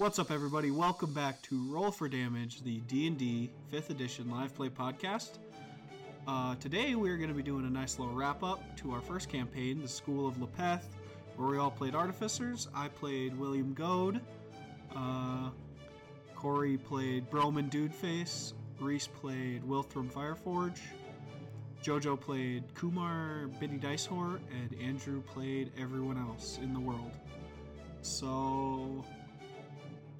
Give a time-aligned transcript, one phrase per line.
[0.00, 0.70] What's up, everybody?
[0.70, 5.32] Welcome back to Roll for Damage, the D&D 5th Edition live play podcast.
[6.26, 9.82] Uh, today, we're going to be doing a nice little wrap-up to our first campaign,
[9.82, 10.84] the School of Lepeth,
[11.36, 12.66] where we all played Artificers.
[12.74, 14.22] I played William Goad.
[14.96, 15.50] Uh,
[16.34, 18.54] Corey played Broman Dudeface.
[18.78, 20.78] Reese played Wilthram Fireforge.
[21.84, 24.40] Jojo played Kumar Biddy Dicehor.
[24.50, 27.12] And Andrew played everyone else in the world.
[28.00, 29.04] So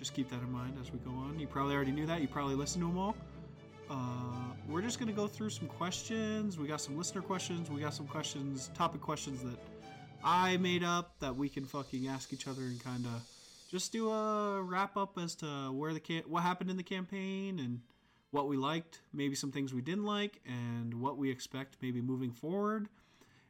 [0.01, 1.39] just keep that in mind as we go on.
[1.39, 2.23] You probably already knew that.
[2.23, 3.15] You probably listened to them all.
[3.91, 6.59] Uh, we're just gonna go through some questions.
[6.59, 7.71] We got some listener questions.
[7.71, 9.59] We got some questions, topic questions that
[10.25, 13.23] I made up that we can fucking ask each other and kind of
[13.71, 17.59] just do a wrap up as to where the cam- what happened in the campaign
[17.59, 17.81] and
[18.31, 22.33] what we liked, maybe some things we didn't like, and what we expect maybe moving
[22.33, 22.89] forward,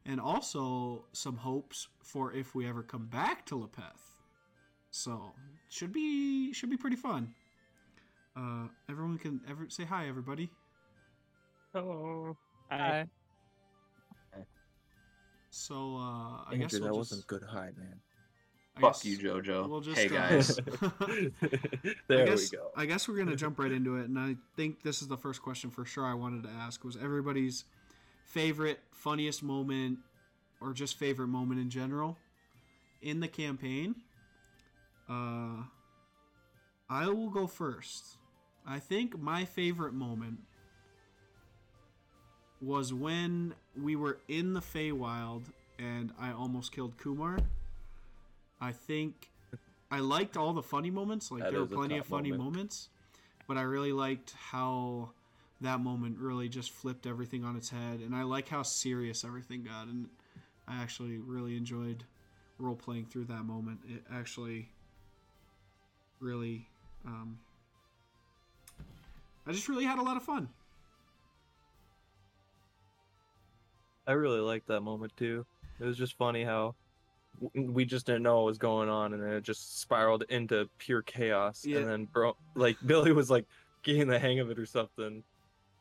[0.04, 4.16] and also some hopes for if we ever come back to Lepeth.
[4.90, 5.32] So
[5.70, 7.32] should be should be pretty fun.
[8.36, 10.50] Uh, everyone can ever say hi, everybody.
[11.72, 12.36] Hello.
[12.70, 13.06] Hi.
[15.50, 17.42] So uh, I Andrew, guess we'll that just, wasn't good.
[17.50, 18.00] Hi, man.
[18.76, 19.68] I Fuck guess you, JoJo.
[19.68, 20.56] We'll just hey uh, guys.
[22.08, 22.70] there guess, we go.
[22.76, 25.42] I guess we're gonna jump right into it, and I think this is the first
[25.42, 27.64] question for sure I wanted to ask was everybody's
[28.24, 29.98] favorite, funniest moment,
[30.60, 32.16] or just favorite moment in general
[33.02, 33.96] in the campaign.
[35.10, 35.64] Uh,
[36.88, 38.16] I will go first.
[38.66, 40.38] I think my favorite moment
[42.60, 45.44] was when we were in the Feywild
[45.78, 47.38] and I almost killed Kumar.
[48.60, 49.30] I think
[49.90, 51.32] I liked all the funny moments.
[51.32, 52.54] Like That there were plenty of funny moment.
[52.54, 52.88] moments,
[53.48, 55.10] but I really liked how
[55.62, 59.64] that moment really just flipped everything on its head, and I like how serious everything
[59.64, 59.88] got.
[59.88, 60.08] And
[60.68, 62.04] I actually really enjoyed
[62.58, 63.80] role playing through that moment.
[63.88, 64.68] It actually
[66.20, 66.68] really,
[67.04, 67.38] um,
[69.46, 70.48] I just really had a lot of fun.
[74.06, 75.46] I really liked that moment too.
[75.78, 76.74] It was just funny how
[77.54, 81.02] we just didn't know what was going on, and then it just spiraled into pure
[81.02, 81.64] chaos.
[81.64, 81.78] Yeah.
[81.78, 83.46] And then, bro, like Billy was like
[83.82, 85.22] getting the hang of it or something.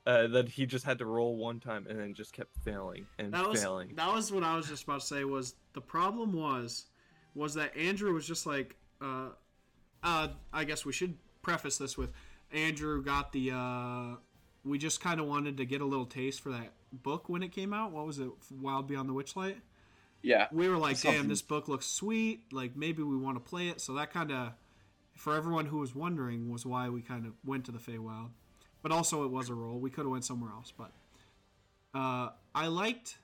[0.07, 3.31] Uh, that he just had to roll one time and then just kept failing and
[3.31, 3.93] that was failing.
[3.95, 5.23] that was what I was just about to say.
[5.23, 6.85] Was the problem was
[7.35, 9.27] was that Andrew was just like, uh,
[10.03, 12.11] uh, I guess we should preface this with
[12.51, 13.51] Andrew got the.
[13.51, 14.15] Uh,
[14.63, 17.51] we just kind of wanted to get a little taste for that book when it
[17.51, 17.91] came out.
[17.91, 18.29] What was it?
[18.59, 19.55] Wild Beyond the Witchlight.
[20.21, 20.47] yeah.
[20.51, 22.41] We were like, damn, this book looks sweet.
[22.51, 23.79] Like maybe we want to play it.
[23.79, 24.51] So that kind of,
[25.15, 28.29] for everyone who was wondering, was why we kind of went to the Feywild.
[28.81, 29.79] But also, it was a roll.
[29.79, 30.73] We could have went somewhere else.
[30.77, 30.91] But
[31.93, 33.17] uh, I liked,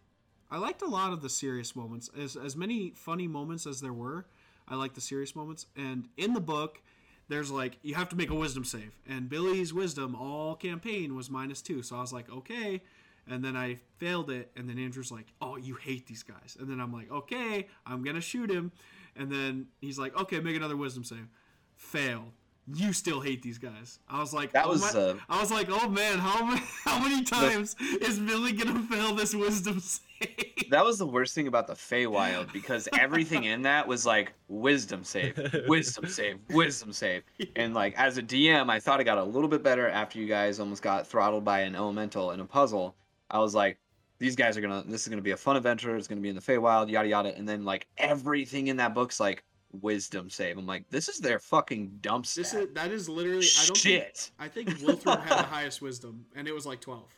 [0.49, 2.09] I liked a lot of the serious moments.
[2.17, 4.25] As as many funny moments as there were,
[4.67, 5.65] I like the serious moments.
[5.75, 6.81] And in the book,
[7.27, 11.29] there's like you have to make a wisdom save, and Billy's wisdom all campaign was
[11.29, 11.81] minus two.
[11.81, 12.81] So I was like, okay.
[13.27, 16.69] And then I failed it, and then Andrew's like, "Oh, you hate these guys." And
[16.69, 18.71] then I'm like, "Okay, I'm gonna shoot him."
[19.15, 21.27] And then he's like, "Okay, make another wisdom save."
[21.75, 22.25] Fail.
[22.71, 23.99] You still hate these guys.
[24.07, 26.99] I was like, That oh was, uh, I was like, "Oh man, how many, how
[26.99, 29.79] many times is Billy gonna fail this wisdom
[30.19, 34.33] save?" That was the worst thing about the Feywild because everything in that was like
[34.47, 35.37] wisdom save,
[35.67, 37.23] wisdom save, wisdom save.
[37.55, 40.27] And like as a DM, I thought it got a little bit better after you
[40.27, 42.95] guys almost got throttled by an elemental in a puzzle.
[43.29, 43.77] I was like,
[44.17, 46.35] these guys are gonna this is gonna be a fun adventure, it's gonna be in
[46.35, 47.35] the Feywild, yada yada.
[47.35, 49.43] And then like everything in that book's like
[49.81, 50.57] wisdom save.
[50.57, 53.45] I'm like, this is their fucking dump This is that is literally.
[53.59, 54.31] I don't think, Shit.
[54.39, 57.11] I think Wilthram had the highest wisdom, and it was like twelve.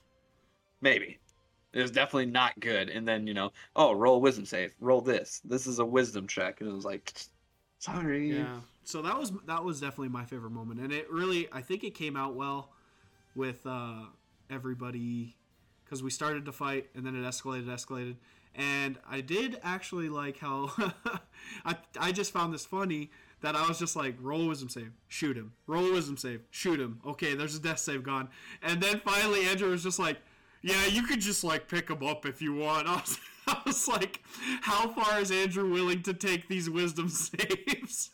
[0.81, 1.17] Maybe.
[1.77, 2.89] It was definitely not good.
[2.89, 4.73] And then, you know, oh, roll wisdom save.
[4.79, 5.41] Roll this.
[5.45, 6.59] This is a wisdom check.
[6.61, 7.13] And it was like,
[7.79, 8.37] sorry.
[8.37, 8.59] Yeah.
[8.87, 11.93] So that was that was definitely my favorite moment, and it really I think it
[11.93, 12.69] came out well
[13.35, 14.03] with uh,
[14.49, 15.35] everybody
[15.83, 18.15] because we started to fight and then it escalated, escalated,
[18.55, 20.71] and I did actually like how
[21.65, 23.11] I I just found this funny
[23.41, 27.01] that I was just like roll wisdom save, shoot him, roll wisdom save, shoot him.
[27.05, 28.29] Okay, there's a death save gone,
[28.61, 30.17] and then finally Andrew was just like.
[30.67, 32.87] Yeah, you could just like pick him up if you want.
[32.89, 34.21] I was, I was like,
[34.61, 38.11] how far is Andrew willing to take these wisdom saves?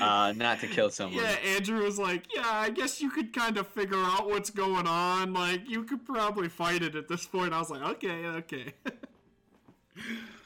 [0.00, 1.22] Uh, not to kill someone.
[1.22, 4.86] Yeah, Andrew was like, "Yeah, I guess you could kind of figure out what's going
[4.86, 5.34] on.
[5.34, 8.72] Like, you could probably fight it at this point." I was like, "Okay, okay."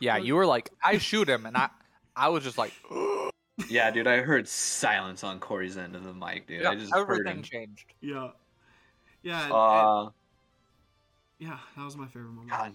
[0.00, 1.68] Yeah, you were like, I shoot him, and I,
[2.16, 2.72] I was just like,
[3.68, 6.62] Yeah, dude, I heard silence on Corey's end of the mic, dude.
[6.62, 7.42] yeah, I just heard everything him.
[7.42, 7.86] changed.
[8.00, 8.30] yeah,
[9.22, 10.10] yeah, and- and- Uh,
[11.38, 11.58] yeah.
[11.76, 12.50] That was my favorite moment.
[12.50, 12.72] God.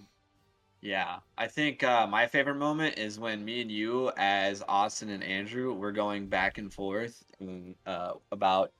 [0.82, 5.22] Yeah, I think uh, my favorite moment is when me and you, as Austin and
[5.22, 8.72] Andrew, were going back and forth mm, uh, about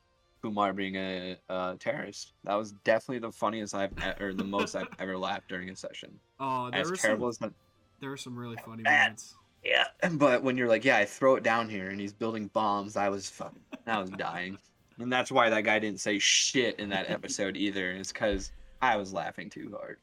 [0.42, 2.32] Kumar being a, a terrorist.
[2.42, 6.18] That was definitely the funniest I've or the most I've ever laughed during a session.
[6.40, 7.52] Oh, there As were terrible some, as
[8.00, 9.02] there were some really funny Bad.
[9.02, 9.36] moments.
[9.64, 9.84] Yeah,
[10.14, 13.10] but when you're like, yeah, I throw it down here, and he's building bombs, I
[13.10, 14.58] was fucking, I was dying,
[14.98, 17.92] and that's why that guy didn't say shit in that episode either.
[17.92, 18.50] Is because
[18.82, 19.98] I was laughing too hard.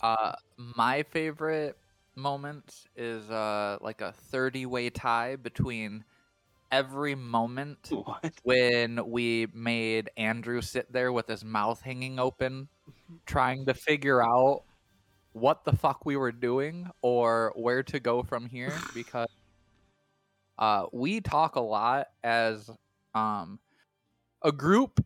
[0.00, 1.76] Uh, my favorite
[2.14, 6.04] moment is uh like a 30 way tie between
[6.70, 8.32] every moment What?
[8.42, 12.68] when we made Andrew sit there with his mouth hanging open,
[13.26, 14.64] trying to figure out
[15.32, 19.28] what the fuck we were doing or where to go from here because
[20.58, 22.70] uh, we talk a lot as
[23.14, 23.58] um,
[24.42, 25.04] a group,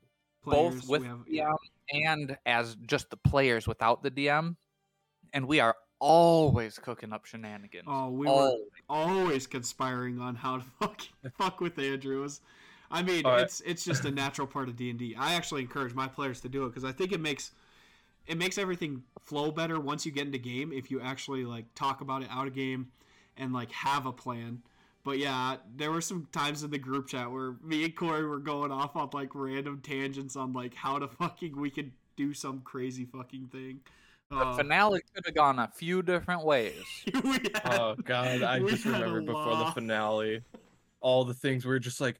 [0.52, 1.56] both with we have- the DM
[1.92, 4.56] and as just the players without the DM,
[5.32, 7.84] and we are always cooking up shenanigans.
[7.86, 8.60] Oh, we were Always.
[8.88, 11.00] always conspiring on how to fuck
[11.38, 12.18] fuck with Andrew.
[12.18, 12.40] It was-
[12.88, 13.42] I mean, All right.
[13.42, 16.48] it's it's just a natural part of D and I actually encourage my players to
[16.48, 17.50] do it because I think it makes
[18.28, 22.00] it makes everything flow better once you get into game if you actually like talk
[22.00, 22.88] about it out of game
[23.36, 24.62] and like have a plan.
[25.06, 28.40] But yeah, there were some times in the group chat where me and Corey were
[28.40, 32.60] going off on like random tangents on like how to fucking we could do some
[32.62, 33.78] crazy fucking thing.
[34.30, 36.82] The Uh, finale could have gone a few different ways.
[37.14, 40.42] had- Oh god, I just remember before the finale,
[41.00, 42.16] all the things we were just like,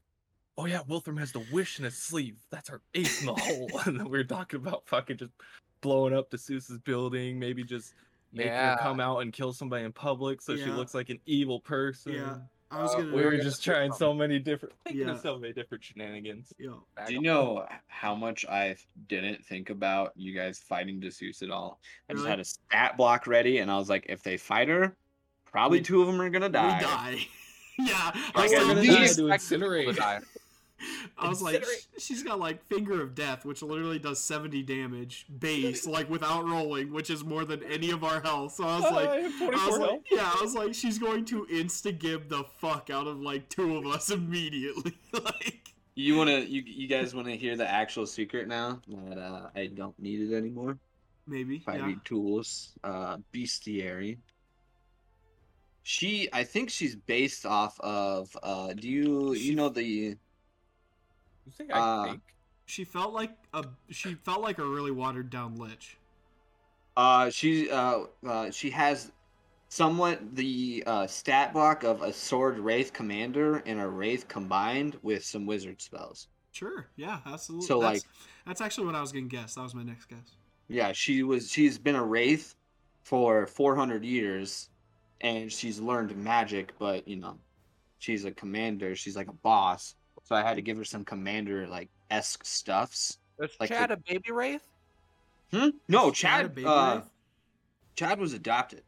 [0.57, 2.37] oh yeah, Wilthram has the wish in his sleeve.
[2.51, 3.69] That's our ace in the hole.
[3.85, 5.33] and then we were talking about fucking just
[5.81, 7.95] blowing up the Seuss's building, maybe just
[8.31, 8.77] making Yeah.
[8.77, 12.13] her come out and kill somebody in public so she looks like an evil person.
[12.13, 12.37] Yeah,
[12.69, 13.15] I was Uh, gonna.
[13.15, 15.13] We were just trying so many different thinking Yeah.
[15.13, 16.51] of so many different shenanigans.
[16.59, 16.71] Yeah.
[17.07, 18.75] Do you know how much I
[19.07, 21.79] didn't think about you guys fighting Deuce at all?
[22.09, 22.29] I just Really?
[22.31, 24.97] had a stat block ready, and I was like, if they fight her,
[25.45, 26.77] probably We- two of them are gonna die.
[26.79, 27.27] We die.
[27.79, 30.23] yeah, I Like, was at like, least- to Expect to incinerate.
[30.79, 30.85] Die.
[31.17, 31.63] I was like,
[31.97, 36.91] she's got like finger of death, which literally does seventy damage base, like without rolling,
[36.93, 38.53] which is more than any of our health.
[38.53, 41.25] So I was like, I I 24 was like, yeah, I was like, she's going
[41.25, 44.93] to insta give the fuck out of like two of us immediately.
[45.13, 49.67] like, You wanna, you, you guys wanna hear the actual secret now that uh, I
[49.67, 50.77] don't need it anymore?
[51.27, 51.85] maybe, If I yeah.
[51.87, 54.17] read tools, uh, bestiary.
[55.83, 58.35] She, I think she's based off of.
[58.43, 60.17] Uh, do you, you know the?
[61.47, 62.21] You think I Uh, think?
[62.65, 65.97] She felt like a, she felt like a really watered down lich.
[66.97, 69.13] Uh, she uh, uh she has
[69.69, 75.23] somewhat the uh, stat block of a sword wraith commander and a wraith combined with
[75.23, 76.27] some wizard spells.
[76.51, 77.67] Sure, yeah, absolutely.
[77.67, 78.11] So, that's, like-
[78.45, 79.55] that's actually what I was gonna guess.
[79.55, 80.35] That was my next guess.
[80.67, 82.55] Yeah, she was she's been a wraith
[83.03, 84.69] for 400 years
[85.21, 87.37] and she's learned magic, but you know,
[87.99, 89.95] she's a commander, she's like a boss.
[90.27, 93.17] So I had to give her some commander like esque stuffs.
[93.39, 94.67] Was Like Chad the- a baby wraith?
[95.53, 95.69] Hmm?
[95.87, 97.09] No, Is Chad a Chad baby uh, wraith?
[97.95, 98.83] Chad was adopted.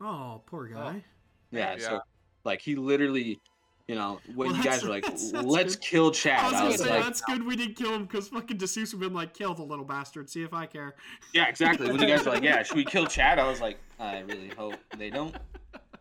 [0.00, 1.04] Oh, poor guy.
[1.52, 1.78] Yeah, Yeah.
[1.78, 2.00] so
[2.42, 3.38] like he literally,
[3.86, 5.84] you know, when Well, you guys were like, that's- that's "Let's good.
[5.84, 8.06] kill I Chad," was I gonna was say like, that's good we didn't kill him
[8.06, 10.28] because fucking Deuce would been like, kill the little bastard.
[10.28, 10.96] See if I care.
[11.34, 13.78] "Yeah, exactly." When you guys were like, "Yeah, should we kill Chad?" I was like,
[14.00, 15.36] "I really hope they don't."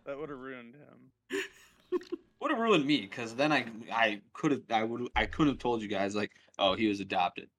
[0.06, 1.39] That would have ruined him.
[2.42, 5.60] Would have ruined me because then I I could have I would I couldn't have
[5.60, 7.50] told you guys like, "Oh, he was adopted."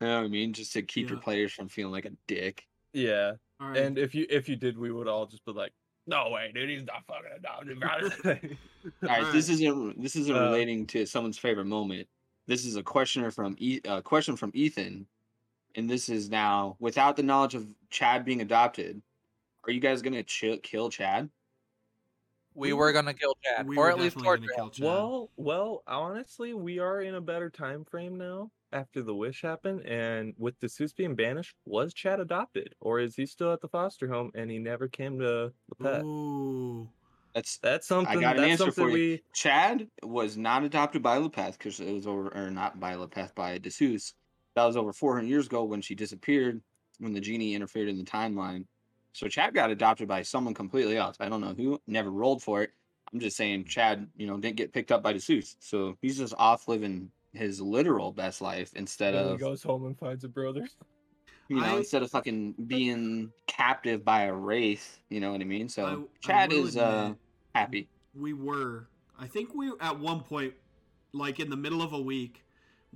[0.00, 0.52] You know what I mean?
[0.52, 2.66] Just to keep your players from feeling like a dick.
[2.92, 3.32] Yeah.
[3.60, 3.76] All right.
[3.78, 5.72] And if you if you did, we would all just be like,
[6.06, 8.40] "No way, dude, he's not fucking adopted, brother."
[9.02, 12.08] All right, this isn't this isn't Uh, relating to someone's favorite moment.
[12.46, 15.06] This is a questioner from e- a question from Ethan,
[15.74, 19.02] and this is now without the knowledge of Chad being adopted.
[19.66, 21.28] Are you guys gonna ch- kill Chad?
[22.56, 24.54] We were gonna kill Chad, we or at least definitely torture gonna him.
[24.54, 24.84] kill Chad.
[24.84, 29.86] well, well, honestly, we are in a better time frame now after the wish happened,
[29.86, 33.68] and with the Seuss being banished, was Chad adopted, or is he still at the
[33.68, 36.04] foster home and he never came to the pet?
[36.04, 36.88] Ooh.
[37.34, 38.18] That's That's something.
[38.18, 38.94] I got an that's answer for you.
[38.94, 39.22] we.
[39.34, 43.58] Chad was not adopted by Lepeth because it was over, or not by Lepeth, by
[43.58, 44.14] Dessous.
[44.54, 46.62] That was over 400 years ago when she disappeared,
[46.98, 48.66] when the genie interfered in the timeline.
[49.16, 51.16] So Chad got adopted by someone completely else.
[51.20, 52.72] I don't know who, never rolled for it.
[53.10, 55.56] I'm just saying Chad, you know, didn't get picked up by the Dessous.
[55.58, 59.86] So he's just off living his literal best life instead Then he of, goes home
[59.86, 60.68] and finds a brother.
[61.48, 64.98] you know, I- instead of fucking being captive by a wraith.
[65.08, 65.70] You know what I mean?
[65.70, 67.14] So I- I Chad will is uh,
[67.54, 67.88] happy.
[68.14, 70.52] we were i think we at one point
[71.12, 72.42] like in the middle of a week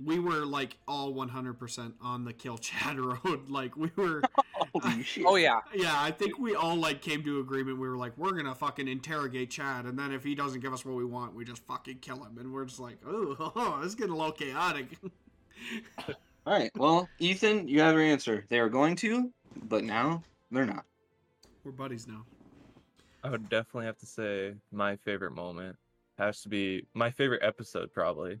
[0.03, 3.49] we were like all 100% on the kill Chad road.
[3.49, 4.21] Like we were,
[4.73, 5.25] Holy shit.
[5.27, 5.95] Oh yeah, yeah.
[5.95, 7.79] I think we all like came to agreement.
[7.79, 10.85] We were like, we're gonna fucking interrogate Chad, and then if he doesn't give us
[10.85, 12.37] what we want, we just fucking kill him.
[12.37, 14.97] And we're just like, oh, oh this is getting a little chaotic.
[16.07, 16.71] All right.
[16.75, 18.45] Well, Ethan, you have your answer.
[18.49, 19.31] They were going to,
[19.63, 20.85] but now they're not.
[21.63, 22.25] we're buddies now.
[23.23, 25.75] I would definitely have to say my favorite moment
[26.17, 28.39] has to be my favorite episode, probably.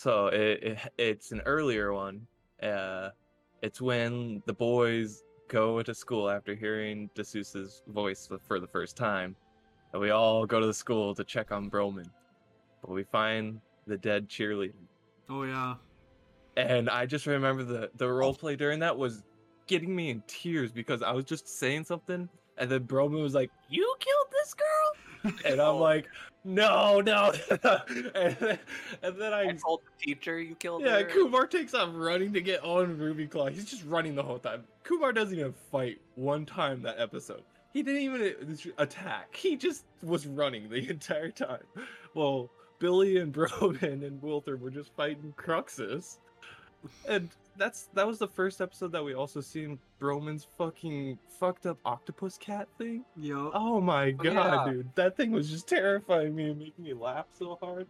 [0.00, 2.26] So it, it it's an earlier one.
[2.62, 3.10] Uh,
[3.60, 8.96] it's when the boys go to school after hearing DeSeuss's voice for- for the first
[8.96, 9.36] time,
[9.92, 12.08] and we all go to the school to check on Broman,
[12.80, 14.86] but we find the dead cheerleader.
[15.28, 15.74] Oh yeah.
[16.56, 19.22] And I just remember the the role play during that was
[19.66, 22.26] getting me in tears because I was just saying something,
[22.56, 26.06] and then Broman was like, "You killed this girl," and I'm like,
[26.44, 28.58] "No, no," and, then,
[29.02, 29.42] and then I.
[29.48, 30.88] I told the teacher you killed him.
[30.88, 31.04] Yeah, her.
[31.04, 33.48] Kumar takes off running to get on Ruby Claw.
[33.48, 34.64] He's just running the whole time.
[34.84, 37.42] Kumar doesn't even fight one time that episode.
[37.72, 39.36] He didn't even attack.
[39.36, 41.62] He just was running the entire time.
[42.14, 46.18] Well, Billy and Broman and Wilther were just fighting Cruxus.
[47.08, 51.78] And that's that was the first episode that we also seen Broman's fucking fucked up
[51.84, 53.04] octopus cat thing.
[53.16, 53.50] Yo.
[53.54, 54.72] Oh my Oh, god, yeah.
[54.72, 57.86] dude, that thing was just terrifying me and making me laugh so hard.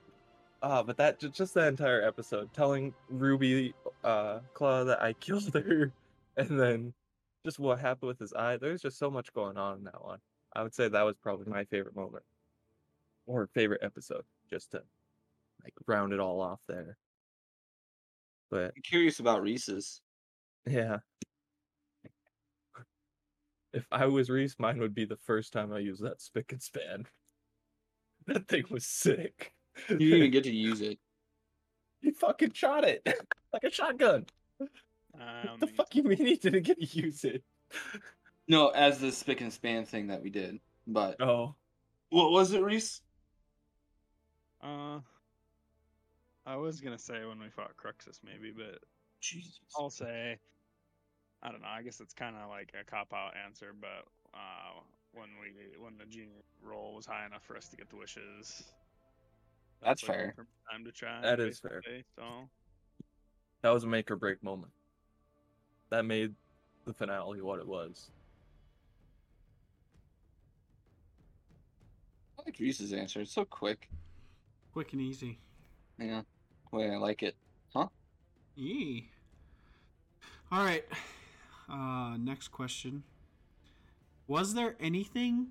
[0.63, 3.73] Uh, but that ju- just that entire episode, telling Ruby,
[4.05, 5.91] uh, Claw that I killed her,
[6.37, 6.93] and then
[7.47, 8.59] just what happened with his eye.
[8.59, 10.19] There's just so much going on in that one.
[10.55, 12.25] I would say that was probably my favorite moment,
[13.27, 14.83] or favorite episode, just to
[15.65, 16.97] like round it all off there.
[18.51, 20.01] But I'm curious about Reese's.
[20.67, 20.99] yeah.
[23.73, 26.63] If I was Reese, mine would be the first time I used that spick and
[26.63, 27.07] span.
[28.27, 29.55] That thing was sick.
[29.89, 30.99] You didn't even get to use it.
[32.03, 33.03] You fucking shot it
[33.53, 34.27] like a shotgun.
[34.59, 34.69] What
[35.59, 37.43] the think fuck you mean he didn't get to use it?
[38.47, 40.59] No, as the spick and span thing that we did.
[40.87, 41.55] But Oh,
[42.11, 43.01] what was it, Reese?
[44.63, 45.01] Uh,
[46.51, 48.81] I was gonna say when we fought Cruxus maybe, but
[49.21, 49.61] Jesus.
[49.79, 50.37] I'll say
[51.45, 51.69] I don't know.
[51.69, 54.05] I guess it's kind of like a cop out answer, but
[54.35, 54.81] uh,
[55.13, 58.65] when we when the junior roll was high enough for us to get the wishes.
[59.81, 60.35] That's like fair.
[60.71, 61.23] Time to try.
[61.23, 61.83] That is fair.
[61.85, 62.25] basically, So
[63.63, 64.73] that was a make or break moment.
[65.91, 66.35] That made
[66.85, 68.11] the finale what it was.
[72.39, 73.21] I like Reese's answer.
[73.21, 73.89] It's so quick.
[74.73, 75.39] Quick and easy.
[75.99, 76.23] Yeah.
[76.73, 77.35] Way I like it.
[77.75, 77.89] Huh?
[78.55, 79.09] Yee.
[80.53, 80.85] All right.
[81.69, 83.03] Uh, next question.
[84.29, 85.49] Was there anything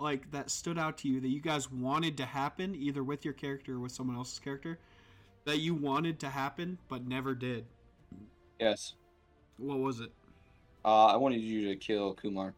[0.00, 3.34] like that stood out to you that you guys wanted to happen, either with your
[3.34, 4.78] character or with someone else's character,
[5.44, 7.64] that you wanted to happen but never did?
[8.58, 8.94] Yes.
[9.58, 10.10] What was it?
[10.84, 12.54] Uh, I wanted you to kill Kumar.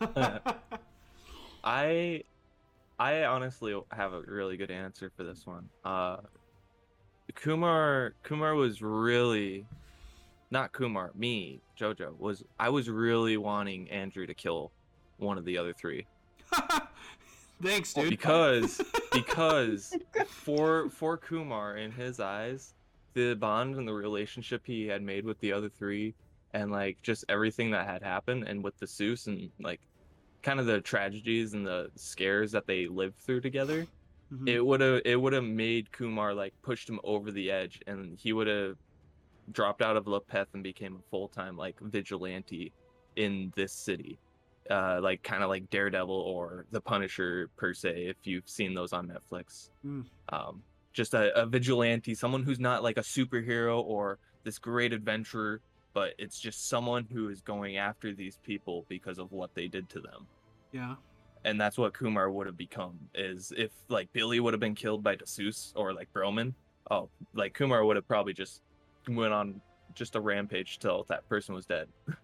[1.64, 2.22] I
[2.98, 5.68] I honestly have a really good answer for this one.
[5.84, 6.18] Uh
[7.32, 9.66] Kumar Kumar was really
[10.50, 14.72] not Kumar, me, Jojo was I was really wanting Andrew to kill
[15.18, 16.06] one of the other three
[17.62, 18.10] Thanks, dude.
[18.10, 18.80] because
[19.12, 19.94] because
[20.26, 22.74] for for Kumar in his eyes,
[23.14, 26.14] the bond and the relationship he had made with the other three
[26.54, 29.80] and like just everything that had happened and with the Seuss and like
[30.42, 33.86] kind of the tragedies and the scares that they lived through together
[34.32, 34.48] Mhm.
[34.48, 38.16] it would have it would have made Kumar like pushed him over the edge and
[38.18, 38.76] he would have
[39.52, 42.72] dropped out of Lepeth and became a full-time like vigilante
[43.16, 44.18] in this city
[44.70, 48.92] uh like kind of like Daredevil or The Punisher per se if you've seen those
[48.92, 50.06] on Netflix Mm.
[50.32, 55.60] um just a, a vigilante someone who's not like a superhero or this great adventurer
[55.92, 59.88] but it's just someone who is going after these people because of what they did
[59.88, 60.26] to them
[60.72, 60.94] yeah.
[61.44, 62.98] And that's what Kumar would have become.
[63.14, 66.54] Is if like Billy would have been killed by Desus or like Broman,
[66.90, 68.62] oh, like Kumar would have probably just
[69.08, 69.60] went on
[69.94, 71.88] just a rampage till that person was dead.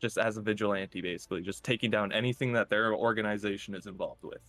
[0.00, 4.40] just as a vigilante, basically, just taking down anything that their organization is involved with,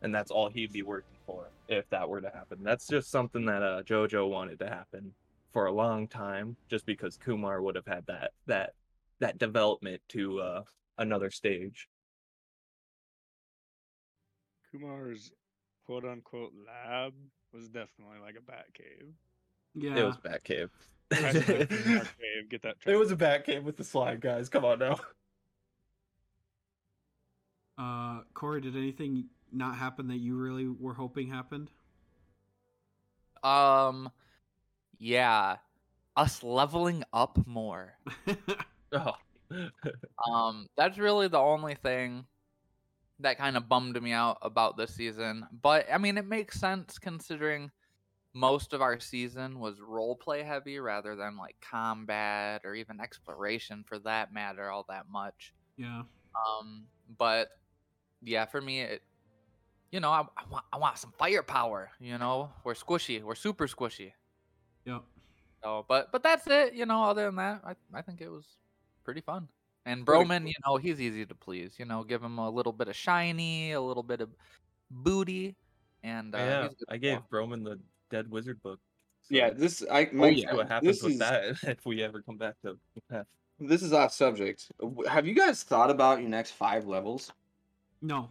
[0.00, 2.58] and that's all he'd be working for if that were to happen.
[2.62, 5.12] That's just something that uh, JoJo wanted to happen
[5.52, 8.74] for a long time, just because Kumar would have had that that
[9.18, 10.62] that development to uh,
[10.98, 11.88] another stage.
[14.72, 15.30] Kumar's
[15.86, 17.12] quote unquote lab
[17.52, 19.12] was definitely like a bat cave.
[19.74, 19.96] Yeah.
[19.96, 20.70] It was Batcave.
[21.10, 22.76] Hashtag Kumar cave, get that.
[22.86, 24.48] it was a bat cave with the slime, guys.
[24.48, 24.98] Come on now.
[27.78, 31.70] Uh, Corey, did anything not happen that you really were hoping happened?
[33.42, 34.10] Um,
[34.98, 35.56] yeah,
[36.16, 37.94] us leveling up more.
[38.94, 39.14] Oh.
[40.30, 42.26] Um, that's really the only thing
[43.22, 45.46] that kind of bummed me out about this season.
[45.62, 47.70] But I mean, it makes sense considering
[48.34, 53.84] most of our season was role play heavy rather than like combat or even exploration
[53.86, 55.52] for that matter all that much.
[55.76, 56.02] yeah.
[56.34, 56.84] Um,
[57.18, 57.48] but
[58.22, 59.02] yeah, for me, it,
[59.90, 61.90] you know, I, I want I want some firepower.
[62.00, 64.12] You know, we're squishy, we're super squishy.
[64.86, 65.02] Yep.
[65.62, 66.72] So, but but that's it.
[66.72, 68.46] You know, other than that, I I think it was
[69.04, 69.48] pretty fun.
[69.84, 71.74] And Broman, you know, he's easy to please.
[71.78, 74.30] You know, give him a little bit of shiny, a little bit of
[74.90, 75.56] booty,
[76.02, 77.24] and uh, yeah, he's good I gave go.
[77.30, 78.78] Broman the Dead Wizard book.
[79.28, 81.44] Yeah, this I we'll my, see what happens this with is, that
[81.78, 82.78] if we ever come back to
[83.10, 83.26] Path.
[83.60, 84.70] This is off subject.
[85.08, 87.32] Have you guys thought about your next five levels?
[88.00, 88.28] No.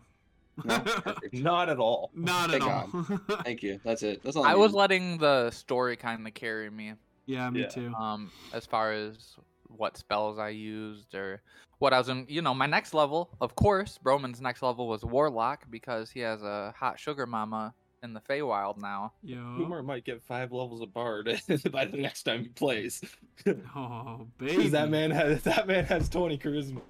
[0.65, 0.83] No?
[1.31, 2.11] Not at all.
[2.13, 3.17] Not at Thank all.
[3.43, 3.79] Thank you.
[3.85, 4.21] That's it.
[4.23, 4.43] That's all.
[4.43, 6.93] I was letting the story kind of carry me.
[7.25, 7.67] yeah, me Yeah.
[7.67, 7.93] too.
[7.93, 9.35] um as far as
[9.77, 11.41] what spells I used or
[11.79, 15.03] what I was in you know my next level of course Broman's next level was
[15.03, 17.73] Warlock because he has a hot sugar mama
[18.03, 19.37] in the Feywild now Yeah.
[19.57, 21.25] Kumar might get five levels of Bard
[21.71, 23.01] by the next time he plays.
[23.75, 24.67] Oh, baby.
[24.69, 26.81] That man has that man has 20 charisma.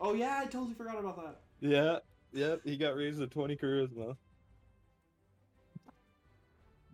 [0.00, 1.40] Oh yeah, I totally forgot about that.
[1.60, 1.98] Yeah,
[2.32, 4.16] yep, he got raised to 20 charisma.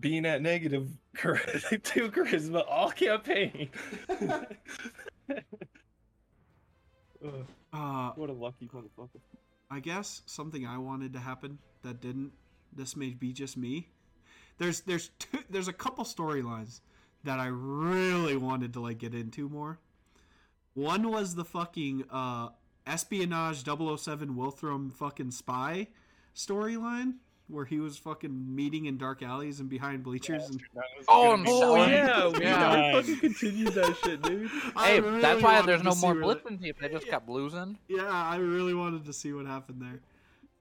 [0.01, 1.04] Being at negative char-
[1.83, 3.71] two charisma all campaign.
[7.73, 9.21] Uh, what a lucky motherfucker.
[9.71, 12.33] I guess something I wanted to happen that didn't.
[12.73, 13.89] This may be just me.
[14.59, 16.81] There's there's two, there's a couple storylines
[17.25, 19.79] that I really wanted to like get into more.
[20.75, 22.51] One was the fucking uh,
[22.87, 25.89] espionage 007 Wilthram fucking spy
[26.35, 27.15] storyline
[27.49, 31.45] where he was fucking meeting in dark alleys and behind bleachers and That Oh, gonna
[31.51, 31.79] Oh Sean.
[31.79, 31.91] fun.
[31.91, 32.75] yeah, we Yeah.
[32.77, 34.51] never fucking continued that shit, dude.
[34.79, 37.13] Hey really that's why there's no more where that- blitzing team they just Yeah.
[37.13, 40.01] kept losing Yeah, I really wanted to see what happened there.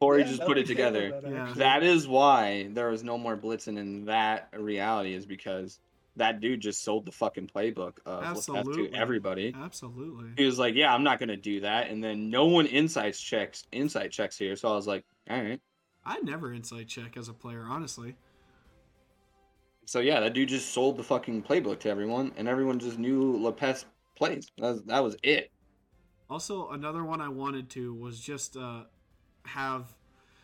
[0.01, 1.21] Corey Yeah, just put it together.
[1.21, 1.53] that, Yeah.
[1.55, 5.79] That is why there was no more blitzing in that reality is because
[6.17, 8.89] that dude just sold the fucking playbook of Absolutely.
[8.89, 9.53] to everybody.
[9.57, 10.31] Absolutely.
[10.37, 13.65] He was like, "Yeah, I'm not gonna do that," and then no one insights checks
[13.71, 14.55] insight checks here.
[14.57, 15.61] So I was like, "All right."
[16.05, 18.15] I never insight check as a player, honestly.
[19.85, 23.33] So yeah, that dude just sold the fucking playbook to everyone, and everyone just knew
[23.37, 23.85] Lepeth
[24.15, 24.47] plays.
[24.57, 25.51] That was, that was it.
[26.29, 28.83] Also, another one I wanted to was just uh,
[29.45, 29.93] have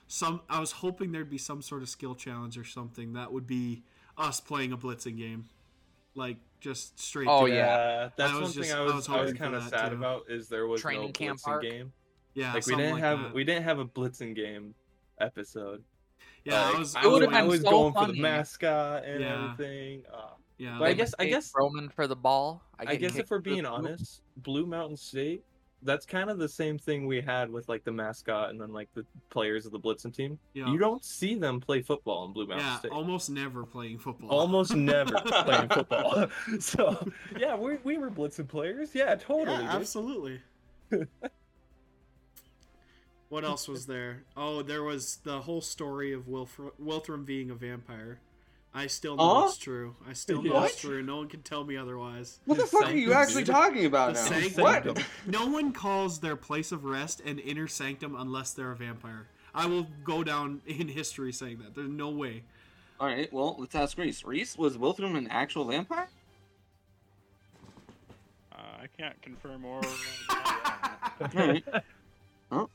[0.07, 0.41] some.
[0.49, 3.83] I was hoping there'd be some sort of skill challenge or something that would be
[4.17, 5.45] us playing a blitzing game,
[6.15, 7.27] like just straight.
[7.29, 8.09] Oh, to- yeah.
[8.17, 9.89] that's one was thing just- I I was, was I was hoping kind of sad
[9.91, 9.95] too.
[9.95, 11.61] about is there was Training no camp blitzing arc?
[11.63, 11.93] game.
[12.33, 12.53] yeah.
[12.53, 13.33] Like we didn't like have that.
[13.33, 14.75] we didn't have a blitzing game
[15.19, 15.83] episode.
[16.45, 16.95] Yeah, Like, I was.
[16.95, 19.51] I I It would've was, I been was so going for the mascot and Yeah.
[19.53, 20.03] everything.
[20.13, 23.29] Uh, yeah, But I guess- I guess- Roman for the ball I get guess if
[23.29, 25.43] we're to the being honest, Blue Mountain State,
[25.81, 28.89] that's kind of the same thing we had with like the mascot and then like
[28.93, 30.37] the players of the blitzing team.
[30.53, 32.91] yeah, You don't see them play football in Blue Mountain yeah, State.
[32.91, 34.29] almost never playing football.
[34.29, 36.27] Almost never playing football.
[36.59, 38.93] so yeah, we we were blitzing players.
[38.93, 39.63] Yeah, totally.
[39.63, 40.41] Yeah, absolutely.
[43.29, 44.23] What else was there?
[44.35, 48.19] Oh, there was the whole story of Wilfr- Wilthram being a vampire.
[48.73, 49.45] I still know Huh?
[49.47, 49.95] it's true.
[50.07, 50.71] I still know What?
[50.71, 51.01] it's true.
[51.01, 52.39] No one can tell me otherwise.
[52.45, 53.55] What the His fuck are you actually dude.
[53.55, 54.27] talking about The now?
[54.27, 54.63] sanctum.
[54.63, 55.05] What?
[55.25, 59.27] No one calls their place of rest an inner sanctum unless they're a vampire.
[59.55, 61.73] I will go down in history saying that.
[61.73, 62.43] There's no way.
[62.99, 64.23] All right, well, let's ask Reese.
[64.23, 66.07] Reese, was Wilthram an actual vampire?
[68.51, 69.81] Uh, I can't confirm or.
[70.29, 71.63] All right.
[72.51, 72.69] well,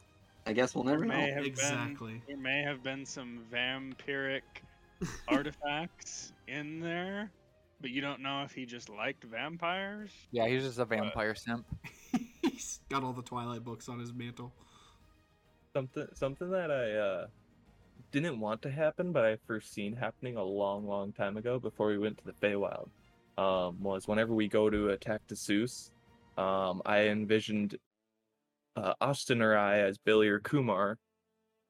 [0.47, 1.35] I guess we'll never may know.
[1.35, 2.13] have Exactly.
[2.13, 4.43] Been, there may have been some vampiric
[5.29, 7.31] artifacts in there,
[7.81, 10.11] but you don't know if he just liked vampires.
[10.31, 11.65] yeah he's just a vampire simp
[12.43, 14.53] He's got all the Twilight books on his mantle.
[15.75, 17.27] something something that I uh,
[18.13, 21.89] didn't want to happen, but I first seen happening a long, long time ago before
[21.89, 22.89] we went to the Feywild.
[23.37, 25.91] Um, was whenever we go to attack the Seuss,
[26.39, 27.77] um, I envisioned
[28.77, 30.99] uh, Austin or I as Billy or Kumar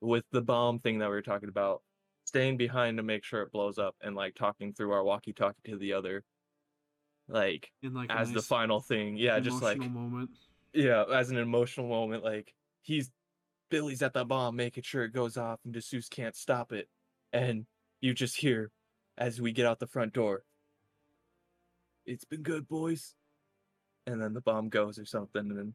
[0.00, 1.82] with the bomb thing that we were talking about,
[2.24, 5.76] staying behind to make sure it blows up and like talking through our walkie-talkie to
[5.76, 6.24] the other,
[7.28, 9.16] like In like as the final thing.
[9.16, 10.30] Yeah, just like moment.
[10.72, 13.10] yeah, as an emotional moment, like he's
[13.70, 16.88] Billy's at the bomb, making sure it goes off, and Jesus can't stop it,
[17.32, 17.66] and
[18.00, 18.70] you just hear
[19.16, 20.44] as we get out the front door,
[22.04, 23.14] "It's been good, boys,"
[24.06, 25.74] and then the bomb goes or something, and then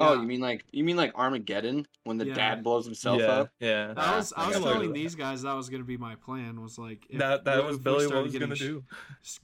[0.00, 2.34] Oh, you mean like you mean like Armageddon when the Yeah.
[2.34, 3.50] dad blows himself yeah, up?
[3.60, 3.94] yeah.
[3.96, 4.94] I was I was Similar to telling that.
[4.94, 6.60] these guys that was gonna be my plan.
[6.60, 8.60] Was like if that that we- was we Billy started what was getting gonna sh-
[8.60, 8.84] do.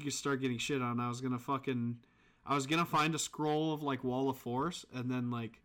[0.06, 0.98] s- start getting shit on.
[1.00, 1.98] I was gonna fucking,
[2.44, 5.60] I was gonna find a scroll of like Wall of Force and then like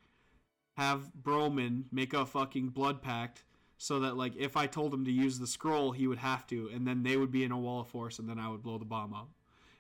[0.78, 3.44] have Broman make a fucking blood pact
[3.78, 6.70] so that like if I told him to use the scroll, he would have to,
[6.74, 8.78] and then they would be in a Wall of Force, and then I would blow
[8.78, 9.30] the bomb up,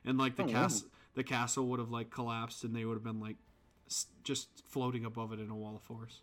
[0.03, 0.51] and like the Oh, wow.
[0.53, 3.50] castle, the castle would have like collapsed, and they would have been like s-
[4.23, 6.21] just floating above it in a Wall of Force.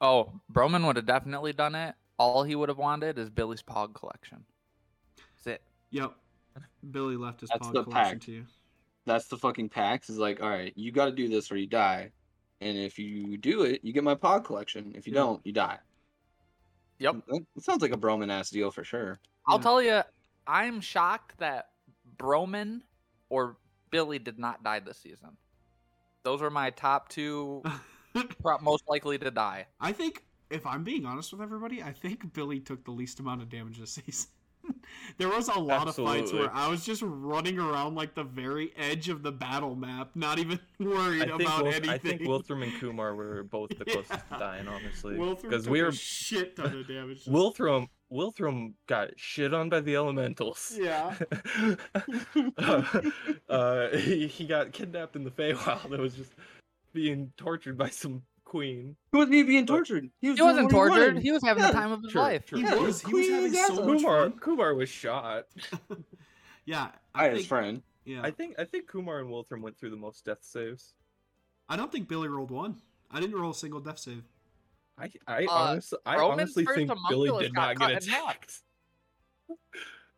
[0.00, 1.94] Oh, Broman would have definitely done it.
[2.18, 4.44] All he would have wanted is Billy's Pog collection.
[5.16, 5.62] That's it.
[5.90, 6.14] Yep.
[6.90, 8.22] Billy left his That's Pog the collection pact.
[8.24, 8.46] to you.
[9.06, 10.08] That's the fucking pact.
[10.10, 12.10] Is like, all right, you got to do this or you die,
[12.60, 14.92] and if you do it, you get my Pog collection.
[14.94, 15.20] If you Yeah.
[15.20, 15.78] don't, you die.
[16.98, 17.16] Yep.
[17.28, 19.20] That, that sounds like a Broman ass deal for sure.
[19.46, 19.62] I'll Yeah.
[19.62, 20.02] tell you,
[20.46, 21.70] I'm shocked that
[22.18, 22.82] Broman
[23.30, 23.56] or
[23.90, 25.36] Billy did not die this season.
[26.24, 27.62] Those are my top two
[28.42, 29.66] pro- most likely to die.
[29.80, 33.42] I think, if I'm being honest with everybody, I think Billy took the least amount
[33.42, 34.28] of damage this season.
[35.18, 38.72] there was a lot of fights where I was just running around like the very
[38.76, 41.90] edge of the battle map, not even worried I about Wil- anything.
[41.90, 44.16] I think Wilthram and Kumar were both the closest Yeah.
[44.36, 45.14] to dying, honestly.
[45.14, 47.24] Wilthram Because took we a were shit ton of damage.
[47.24, 50.76] Wilthram Wilthram got shit on by the elementals.
[50.80, 51.14] Yeah.
[52.58, 52.82] uh,
[53.48, 55.92] uh, he, he got kidnapped in the Feywild.
[55.92, 56.32] It was just
[56.92, 58.96] being tortured by some queen.
[59.12, 60.10] Who was he being tortured?
[60.20, 61.14] He doing wasn't tortured.
[61.14, 61.22] wanted.
[61.22, 62.46] He was having Yeah, the time of his true, life.
[62.46, 62.58] true.
[62.58, 64.38] He Yeah, was, he was having so much Kumar fun.
[64.38, 65.46] Kumar was shot.
[66.66, 67.82] Yeah, By I his friend.
[68.04, 68.20] yeah.
[68.22, 70.94] I think I think Kumar and Wilthram went through the most death saves.
[71.68, 72.76] I don't think Billy rolled one.
[73.10, 74.22] I didn't roll a single death save.
[74.98, 78.60] I I Uh, honestly I Broman's honestly think Billy did not get attacked.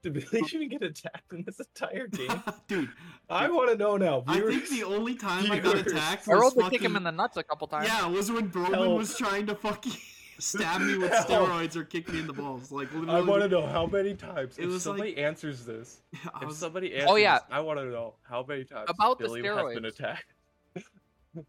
[0.02, 2.42] Did Billy even get attacked in this entire game?
[2.66, 2.90] Dude,
[3.30, 4.24] I want to know now.
[4.26, 5.92] I think the only time I got Viewers.
[5.92, 6.78] attacked I was rolled to fucking...
[6.80, 7.87] kick him in the nuts a couple times.
[7.87, 8.98] Yeah, it was when Broman Help.
[8.98, 9.92] was trying to fucking
[10.40, 11.28] stab me with Help.
[11.28, 12.72] steroids or kick me in the balls.
[12.72, 14.58] Like literally, I want to know how many times.
[14.58, 16.00] It if was like- somebody answers this,
[16.35, 17.35] I if was, somebody answers, Oh, yeah.
[17.35, 19.66] this, I want to know how many times About the steroids.
[19.66, 20.35] has been attacked.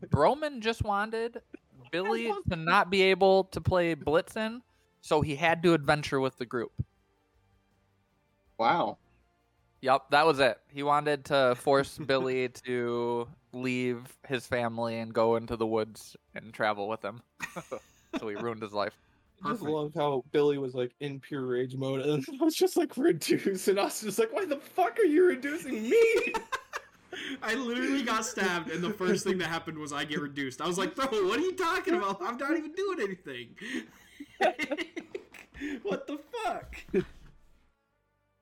[0.10, 1.42] Broman just wanted
[1.94, 4.62] Billy to not be able to play Blitzen,
[5.02, 6.72] so he had to adventure with the group.
[8.58, 8.98] Wow.
[9.82, 10.60] Yep, that was it.
[10.70, 16.52] He wanted to force Billy to leave his family and go into the woods and
[16.52, 17.22] travel with him.
[18.20, 18.94] so he ruined his life.
[19.44, 19.76] I just Perfect.
[19.76, 23.68] love how Billy was like in pure rage mode, and I was just like reduced,
[23.68, 26.34] and I was just like, "Why the fuck are you reducing me?"
[27.42, 30.62] I literally got stabbed, and the first thing that happened was I get reduced.
[30.62, 32.22] I was like, bro, what are you talking about?
[32.22, 33.56] I'm not even doing anything.
[35.84, 36.76] what the fuck?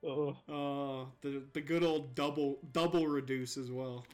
[0.04, 4.04] oh, Uh, the the good old double double reduce as well.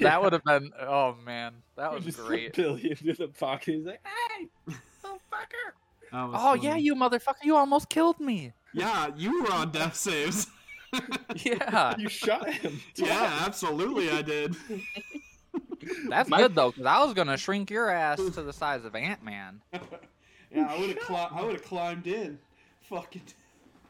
[0.00, 2.54] That would have been oh man, that was just great.
[2.54, 3.74] Billy into the pocket.
[3.74, 5.72] He's like, "Hey, motherfucker!"
[6.12, 8.52] That was Oh yeah, you motherfucker, you almost killed me.
[8.72, 10.48] Yeah, you were on death saves.
[11.44, 11.94] Yeah.
[11.98, 12.80] You shot him.
[12.96, 14.56] yeah, absolutely, I did.
[16.08, 18.94] That's My- good though, because I was gonna shrink your ass to the size of
[18.94, 19.60] Ant Man.
[20.52, 22.38] Yeah, I would have cli- I would have climbed in.
[22.82, 23.22] Fucking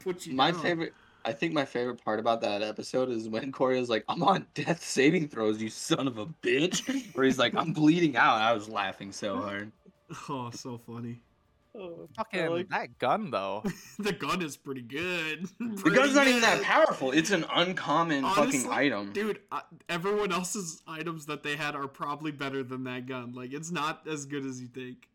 [0.01, 0.35] put you.
[0.35, 0.62] My down.
[0.62, 0.95] favorite.
[1.25, 4.47] I think my favorite part about that episode is when Corey was like, "I'm on
[4.55, 8.53] death saving throws, you son of a bitch," where he's like, "I'm bleeding out." I
[8.53, 9.73] was laughing so hard.
[10.29, 11.21] Oh, so funny.
[11.79, 13.62] Oh, Fucking like- that gun though.
[13.99, 15.47] the gun is pretty good.
[15.61, 17.12] The gun's not even that powerful.
[17.12, 19.12] It's an uncommon Honestly, fucking item.
[19.12, 23.35] Dude, uh, everyone else's items that they had are probably better than that gun.
[23.35, 25.09] Like, it's not as good as you think.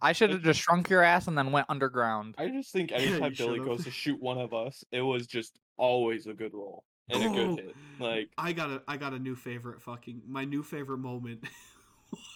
[0.00, 2.34] I should have just shrunk your ass and then went underground.
[2.36, 3.64] I just think Yeah, anytime you Billy should've.
[3.66, 7.26] goes to shoot one of us, it was just always a good roll and a
[7.28, 7.32] Oh.
[7.54, 7.76] good hit.
[7.98, 11.44] Like, I got a I got a new favorite fucking my new favorite moment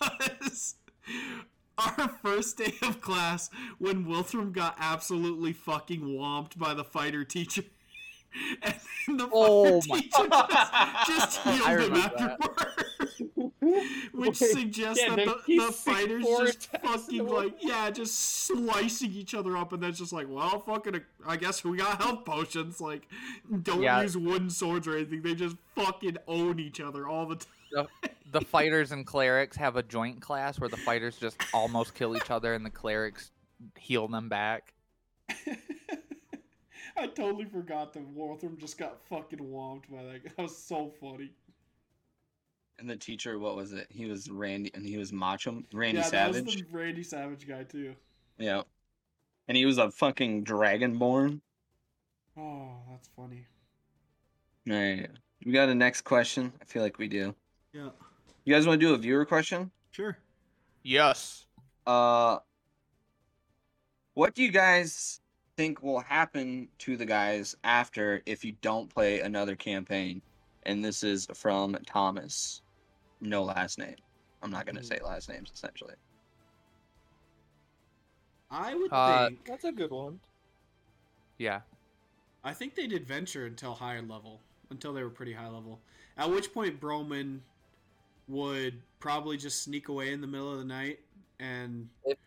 [0.01, 0.77] was
[1.79, 7.63] our first day of class when Wilthram got absolutely fucking whomped by the fighter teacher.
[8.63, 8.75] And
[9.07, 12.85] then the Oh fighter teacher just, just healed him afterward.
[14.13, 19.35] Which Wait, suggests yeah, that the, the fighters just fucking like yeah, just slicing each
[19.35, 22.79] other up, and then it's just like, well, fucking, I guess we got health potions.
[22.79, 23.09] Like,
[23.63, 24.03] don't Yeah.
[24.03, 25.23] use wooden swords or anything.
[25.23, 27.87] They just fucking own each other all the time.
[28.03, 28.11] The
[28.41, 32.55] fighters and clerics have a joint class where the fighters just almost kill each other
[32.55, 33.31] and the clerics
[33.79, 34.75] heal them back.
[36.97, 40.37] I totally forgot that Waltham just got fucking whomped by that.
[40.37, 41.31] That was so funny.
[42.79, 43.87] And the teacher, what was it?
[43.91, 46.35] He was Randy, and he was Macho Randy yeah, Savage.
[46.35, 47.95] that was the Randy Savage guy too.
[48.39, 48.63] Yeah,
[49.49, 51.41] and he was a fucking dragonborn.
[52.37, 53.47] Oh, that's funny.
[54.71, 55.09] All right,
[55.45, 56.53] we got a next question.
[56.61, 57.35] I feel like we do.
[57.73, 57.91] Yeah,
[58.47, 59.71] You guys want to do a viewer question?
[59.91, 60.17] sure.
[60.85, 61.47] Yes.
[61.85, 62.39] Uh,
[64.15, 65.21] what do you guys
[65.57, 70.23] think will happen to the guys after if you don't play another campaign?
[70.63, 72.63] And this is from Thomas.
[73.21, 73.97] No last name.
[74.45, 75.95] I'm not gonna say last names essentially.
[78.51, 79.45] I would Uh, think.
[79.45, 80.21] That's a good one.
[81.39, 81.63] Yeah.
[82.45, 85.81] I think they did venture until higher level, until they were pretty high level.
[86.17, 87.41] At which point Broman
[88.29, 91.01] would probably just sneak away in the middle of the night
[91.39, 92.19] and If-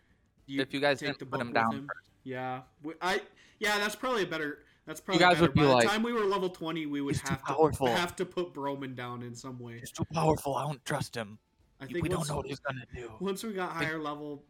[0.48, 1.88] if you guys take the put him down
[2.24, 3.22] Yeah, We- I
[3.58, 4.64] yeah, that's probably a better.
[4.86, 5.42] That's probably you guys better.
[5.46, 7.86] would be By the like, time we were level twenty, we would have to powerful."
[7.86, 9.78] have to put Broman down in some way.
[9.78, 10.54] He's too powerful.
[10.56, 11.38] I don't trust him.
[11.80, 13.10] I think once, he's gonna do.
[13.20, 14.44] once we got higher level,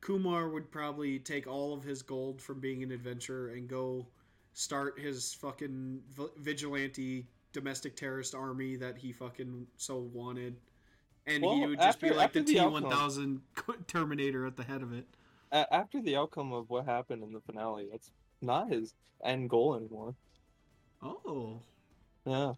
[0.00, 4.08] Kumar would probably take all of his gold from being an adventurer and go
[4.52, 6.02] start his fucking
[6.38, 10.56] vigilante domestic terrorist army that he fucking so wanted.
[11.26, 13.42] And he would just be like the the T one thousand
[13.86, 15.06] Terminator at the head of it.
[15.52, 20.14] After the outcome of what happened in the finale, that's not his end goal anymore.
[21.02, 21.60] Oh,
[22.24, 22.54] Yeah.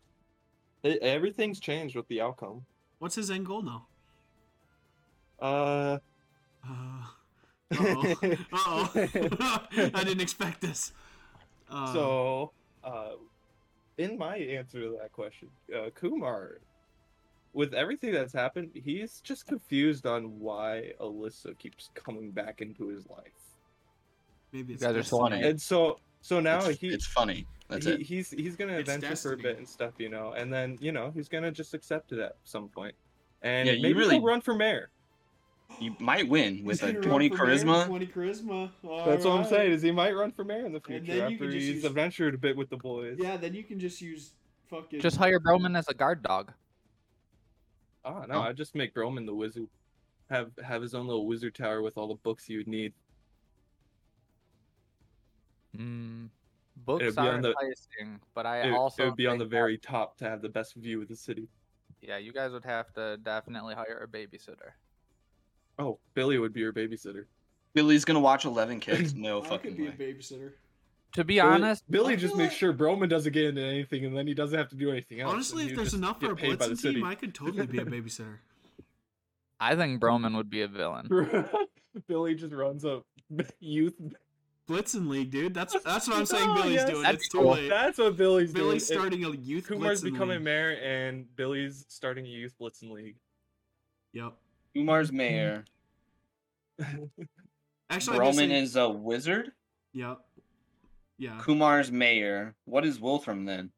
[0.83, 2.67] It, everything's changed with the outcome.
[2.99, 3.87] what's his end goal now?
[5.41, 5.99] Uh.
[6.67, 7.07] Uh
[7.79, 8.15] oh.
[8.23, 8.91] Uh oh.
[9.95, 10.93] I didn't expect this.
[11.71, 12.53] Uh, so,
[12.85, 13.13] uh,
[13.99, 16.59] in my answer to that question, uh, Kumar,
[17.55, 23.09] with everything that's happened, he's just confused on why Alyssa keeps coming back into his
[23.09, 23.33] life.
[24.53, 25.37] maybe it's guys are so destiny.
[25.41, 25.49] funny.
[25.49, 27.47] And so, so now it's, he, it's funny.
[27.69, 28.01] That's he it.
[28.03, 30.93] he's he's gonna It's adventure for a bit and stuff, you know, and then you
[30.93, 32.75] know he's gonna just accept it at some point.
[32.75, 32.95] point,
[33.43, 34.91] and Yeah, you maybe really- he'll run for mayor.
[35.81, 37.87] You might win with He's a 20 for mayor, charisma.
[37.87, 38.71] Twenty charisma.
[39.07, 39.73] That's what I'm saying.
[39.73, 41.67] Is he might run for mayor in the And future then you after can just
[41.67, 43.17] he's use- adventured a bit with the boys.
[43.19, 44.35] Yeah, then you can just use
[44.69, 45.01] fucking.
[45.01, 46.53] Just hire Broman as a guard dog.
[48.05, 48.41] Oh no, Oh.
[48.43, 49.69] I just make Broman the wizard.
[50.31, 52.93] Have have his own little wizard tower with all the books you would need.
[55.77, 56.29] Mm,
[56.85, 59.51] books are on the- enticing, but I It, also it would be on the think
[59.51, 61.49] that- very top to have the best view of the city.
[62.01, 62.17] yeah.
[62.19, 64.73] You guys would have to definitely hire a babysitter.
[65.79, 67.27] Oh, Billy would be your babysitter.
[67.73, 69.15] Billy's gonna watch 11 kids.
[69.15, 69.97] No I could fucking be a way.
[69.97, 70.53] babysitter.
[71.15, 74.05] To be Billy, honest, Billy I just makes like- sure Broman doesn't get into anything,
[74.05, 75.33] and then he doesn't have to do anything else.
[75.33, 76.95] Honestly, if there's enough for a paid by the blitzing city.
[76.97, 78.39] team, I could totally be a babysitter.
[79.61, 81.09] I think Broman would be a villain.
[82.09, 83.03] Billy just runs a
[83.61, 83.95] youth.
[84.69, 85.55] Blitzen League, dude.
[85.55, 86.49] That's that's what I'm saying.
[86.51, 86.91] Oh, Billy's yes.
[86.91, 87.03] doing.
[87.03, 87.53] That'd It's be too cool.
[87.53, 87.69] late.
[87.69, 88.67] That's what Billy's doing.
[88.69, 89.69] Billy's It- starting a youth.
[89.69, 90.45] Kumar's Blitzen becoming League.
[90.45, 93.17] mayor, and Billy's starting a youth Blitzen league.
[94.15, 94.35] Yep.
[94.75, 95.65] Umar's mayor.
[96.81, 97.09] Actually,
[97.91, 99.53] I guess Broman is a wizard.
[99.93, 100.19] Yep.
[101.19, 101.39] Yeah.
[101.41, 102.55] Kumar's mayor.
[102.65, 103.71] What is Wolfram then?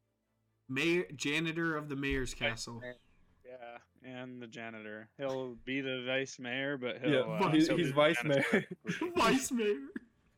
[0.69, 2.81] Mayor, janitor of the mayor's castle.
[3.45, 5.09] Yeah, and the janitor.
[5.17, 7.11] He'll be the vice mayor, but he'll.
[7.11, 8.65] Yeah, uh, he's, he'll he's vice mayor.
[9.15, 9.75] Vice mayor.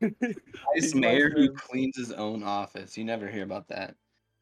[0.02, 2.98] Vice mayor vice who cleans his own office.
[2.98, 3.96] You never hear about that.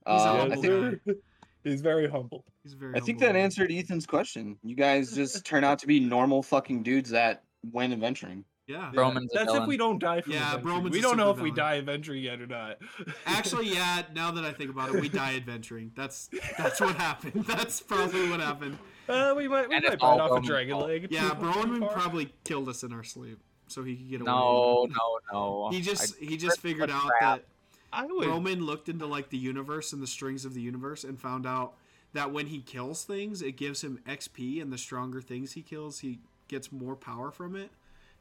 [0.05, 1.01] He's a Uh, I humble think.
[1.63, 2.45] He's very humble.
[2.63, 2.95] He's very.
[2.95, 3.33] I think humble.
[3.33, 4.57] that answered Ethan's question.
[4.63, 8.45] You guys just turn out to be normal fucking dudes that went adventuring.
[8.67, 8.91] Yeah.
[8.93, 10.83] Broman's That's if we don't die from Yeah, adventuring.
[10.83, 11.65] Broman's We don't know if super we villain.
[11.71, 12.77] die adventuring yet or not.
[13.25, 14.03] Actually, yeah.
[14.13, 15.91] Now that I think about it, we die adventuring.
[15.95, 17.45] That's that's what happened.
[17.47, 18.77] That's probably what happened.
[19.07, 20.87] uh, we might we And might it's bite all off a dragon fault.
[20.87, 21.07] leg.
[21.09, 24.31] Yeah, Too Broman probably killed us in our sleep, so he could get away.
[24.31, 25.69] No, no, no.
[25.71, 27.21] He just I- he just figured out trapped.
[27.21, 27.45] that
[27.93, 28.27] I would.
[28.27, 31.75] Broman looked into like the universe and the strings of the universe and found out
[32.11, 35.99] that when he kills things, it gives him XP, and the stronger things he kills,
[35.99, 37.69] he gets more power from it.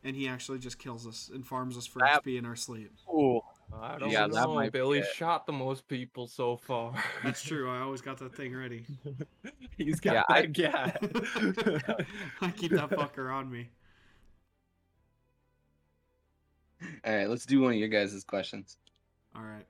[0.06, 2.92] And he actually just kills us and farms us for That- XP in our sleep.
[3.12, 3.40] Ooh,
[3.74, 4.54] I don't Yeah, that know.
[4.54, 6.94] might Billy shot the most people so far.
[7.24, 7.68] That's true.
[7.68, 8.86] I always got that thing ready.
[9.76, 10.98] He's got Yeah, I- that gat.
[12.40, 13.70] I keep that fucker on me.
[17.04, 18.76] All right, let's do one of your guys' questions.
[19.34, 19.66] All right.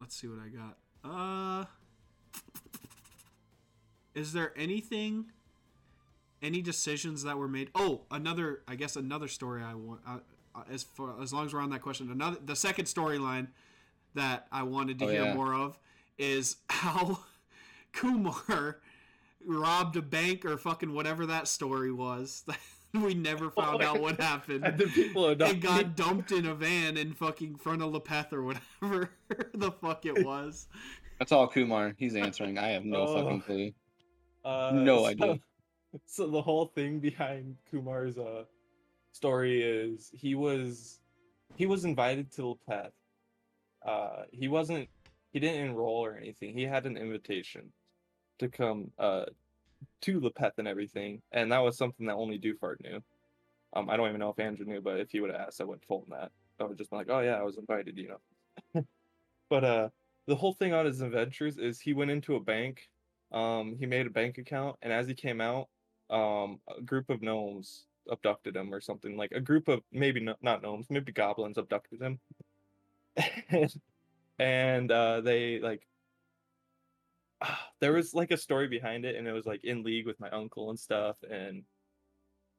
[0.00, 0.78] Let's see what I got.
[1.04, 1.64] Uh
[4.14, 5.26] Is there anything
[6.42, 7.70] any decisions that were made?
[7.74, 10.18] Oh, another I guess another story I want uh,
[10.54, 12.10] uh, as far as long as we're on that question.
[12.10, 13.48] Another the second storyline
[14.14, 15.34] that I wanted to Oh, hear yeah.
[15.34, 15.78] more of
[16.18, 17.20] is how
[17.92, 18.78] Kumar
[19.44, 22.44] robbed a bank or fucking whatever that story was.
[22.94, 25.50] we never found out what happened and the people are not.
[25.50, 29.10] and got dumped in a van in fucking front of Lepeth or whatever
[29.54, 30.66] the fuck it was.
[31.18, 31.94] That's all Kumar.
[31.96, 32.58] He's answering.
[32.58, 33.14] I have no Oh.
[33.22, 33.72] fucking clue.
[34.44, 35.40] Uh, No so- idea.
[36.06, 38.44] So the whole thing behind Kumar's uh
[39.12, 41.00] story is he was
[41.56, 42.92] he was invited to Lepeth.
[43.84, 44.88] Uh, he wasn't
[45.32, 46.56] he didn't enroll or anything.
[46.56, 47.72] He had an invitation
[48.38, 49.26] to come uh
[50.02, 53.00] to Lepeth and everything, and that was something that only Dufart knew.
[53.74, 55.64] Um, I don't even know if Andrew knew, but if he would have asked, I
[55.64, 56.30] would have told him that.
[56.60, 58.16] I would just been like, oh yeah, I was invited, you
[58.74, 58.84] know.
[59.50, 59.88] but uh,
[60.26, 62.88] the whole thing on his adventures is he went into a bank.
[63.32, 65.68] Um, he made a bank account, and as he came out,
[66.10, 69.16] um, a group of gnomes abducted him or something.
[69.16, 72.20] Like a group of maybe no, not gnomes, maybe goblins abducted him.
[74.38, 75.86] and uh, they like
[77.80, 80.30] there was like a story behind it and it was like in league with my
[80.30, 81.62] uncle and stuff and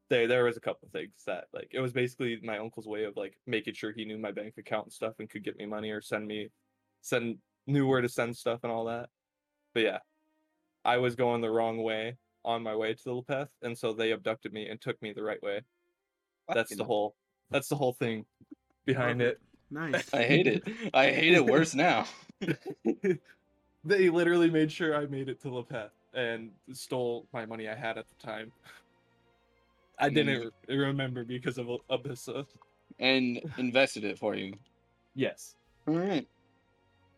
[0.09, 3.15] there there was a couple things that like it was basically my uncle's way of
[3.15, 5.89] like making sure he knew my bank account and stuff and could get me money
[5.89, 6.49] or send me
[7.01, 9.09] send knew where to send stuff and all that
[9.73, 9.99] but yeah
[10.83, 14.11] i was going the wrong way on my way to the Lepeth, and so they
[14.11, 15.61] abducted me and took me the right way
[16.53, 17.15] that's the whole
[17.49, 18.25] that's the whole thing
[18.85, 19.39] behind it
[19.73, 20.13] Nice.
[20.13, 20.63] I hate it.
[20.93, 22.05] I hate it worse now.
[23.83, 27.97] they literally made sure I made it to Lepeth and stole my money I had
[27.97, 28.51] at the time.
[29.97, 32.45] I didn't re- remember because of Al- Abyssa.
[32.99, 34.53] And invested it for you.
[35.15, 35.55] Yes.
[35.87, 36.27] All right.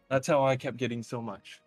[0.09, 1.59] That's how I kept getting so much.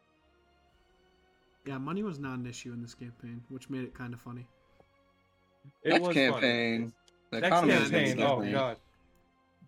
[1.68, 4.46] Yeah, money was not an issue in this campaign, which made it kind of funny.
[5.82, 6.14] It Next was fun.
[6.32, 6.92] campaign.
[7.30, 7.92] The Next economy campaign.
[8.16, 8.52] next Oh campaign.
[8.52, 8.76] god.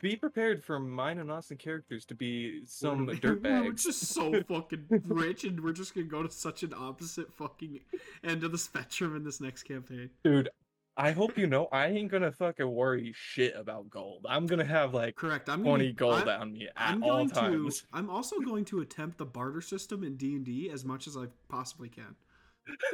[0.00, 4.86] Be prepared for mine and Austin characters to be some We're- We're just so fucking
[5.08, 7.80] rich, and we're just gonna go to such an opposite fucking
[8.24, 10.08] end of the spectrum in this next campaign.
[10.24, 10.48] Dude,
[10.96, 14.26] I hope you know I ain't gonna fucking worry shit about gold.
[14.28, 15.48] I'm gonna have like Correct.
[15.48, 17.80] I'm 20 gonna, gold I'm, on me at I'm all going times.
[17.80, 17.86] to.
[17.92, 21.16] I'm also going to attempt the barter system in D and D as much as
[21.16, 22.14] I possibly can.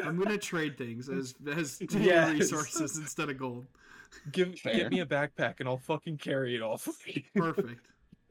[0.04, 2.32] I'm gonna trade things as as Yes.
[2.32, 3.66] resources instead of gold.
[4.30, 4.74] Give Fair.
[4.74, 6.80] get me a backpack and I'll fucking carry it all.
[7.34, 7.86] Perfect.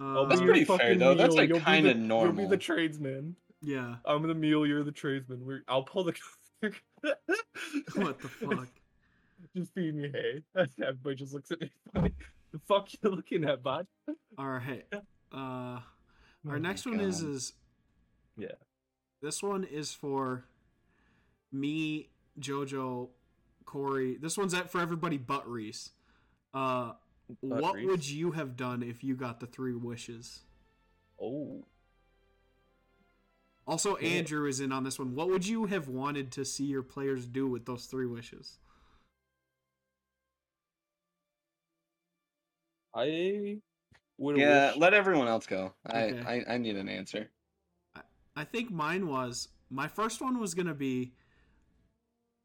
[0.00, 1.14] I'll Uh, That's pretty fair, fucking though.
[1.14, 3.36] That's, like, kinda the- You'll be the tradesman.
[3.62, 3.96] yeah.
[4.04, 4.66] I'm the mule.
[4.66, 5.46] You're the tradesman.
[5.46, 6.12] We're, I'll pull the.
[7.94, 8.68] What the fuck?
[9.56, 10.42] Just feed me hay.
[10.82, 12.12] Everybody just looks at me funny.
[12.52, 13.86] The fuck you looking at, bud?
[14.38, 14.84] All right.
[15.32, 15.80] Uh,
[16.48, 17.52] our Oh next one is is
[18.36, 18.52] Yeah.
[19.22, 20.44] This one is for
[21.52, 22.08] me,
[22.40, 23.08] Jojo,
[23.64, 24.16] Corey.
[24.20, 25.90] This one's at for everybody but Reese.
[26.54, 26.92] Uh,
[27.28, 27.86] But what Reese.
[27.86, 30.40] would you have done if you got the three wishes?
[31.20, 31.64] Oh.
[33.66, 34.06] Also, Cool.
[34.06, 35.14] Andrew is in on this one.
[35.14, 38.58] What would you have wanted to see your players do with those three wishes?
[42.94, 43.58] I
[44.18, 44.36] would.
[44.38, 44.76] Yeah, wish...
[44.78, 45.74] let everyone else go.
[45.84, 46.44] I, Okay.
[46.48, 47.28] I, I need an answer.
[48.36, 51.12] I think mine was my first one was gonna be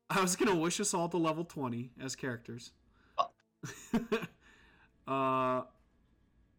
[0.09, 2.71] I was gonna wish us all to level twenty as characters.
[5.07, 5.61] uh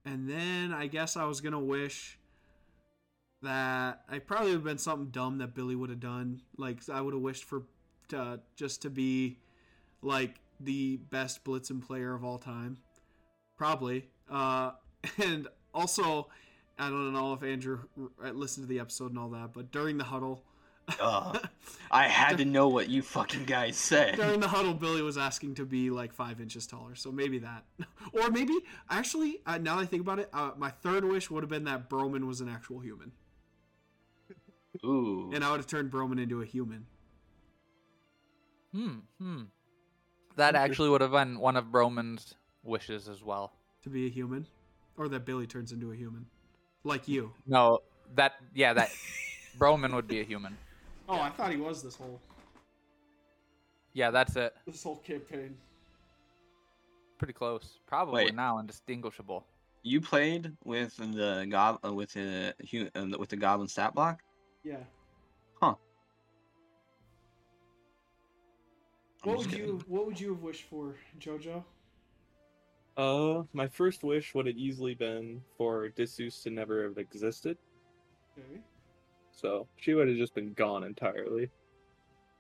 [0.05, 2.19] and then I guess I was gonna wish
[3.43, 6.41] that I probably would have been something dumb that Billy would have done.
[6.57, 7.65] Like I would have wished for
[8.09, 9.39] to, just to be
[10.03, 12.79] like the best Blitzen player of all time.
[13.57, 14.09] Probably.
[14.31, 14.73] Uh
[15.23, 16.29] and also
[16.79, 17.81] I don't know if Andrew
[18.33, 20.43] listened to the episode and all that, but during the huddle,
[20.99, 21.39] Duh.
[21.91, 24.17] I had to know what you fucking guys said.
[24.17, 27.65] during the huddle, Billy was asking to be like five inches taller, so maybe that,
[28.13, 28.55] or maybe
[28.91, 31.65] actually, uh, now that I think about it, uh, my third wish would have been
[31.65, 33.13] that Broman was an actual human,
[34.85, 35.31] Ooh.
[35.33, 36.87] and I would have turned Broman into a human.
[38.73, 38.99] Hmm.
[39.21, 39.43] Hmm.
[40.37, 43.53] That actually would have been one of Broman's wishes as well.
[43.83, 44.47] To be a human,
[44.97, 46.25] or that Billy turns into a human,
[46.85, 47.33] like you.
[47.47, 47.81] No,
[48.15, 48.91] that yeah, that
[49.59, 50.57] Broman would be a human.
[51.09, 52.21] Oh, I thought he was this whole
[53.93, 54.55] Yeah, that's it.
[54.67, 55.55] this whole campaign.
[57.19, 57.79] Pretty close.
[57.87, 58.35] Probably Wait.
[58.35, 59.45] now indistinguishable.
[59.83, 64.21] You played with the gob uh, with the hu- uh, with the goblin stat block.
[64.65, 64.77] Yeah.
[65.61, 65.75] Huh.
[69.25, 69.67] I'm What would kidding.
[69.67, 71.65] you What would you have wished for, JoJo?
[72.97, 77.57] Uh, my first wish would have easily been for Desus to never have existed.
[78.39, 78.61] Okay.
[79.31, 81.51] So she would have just been gone entirely.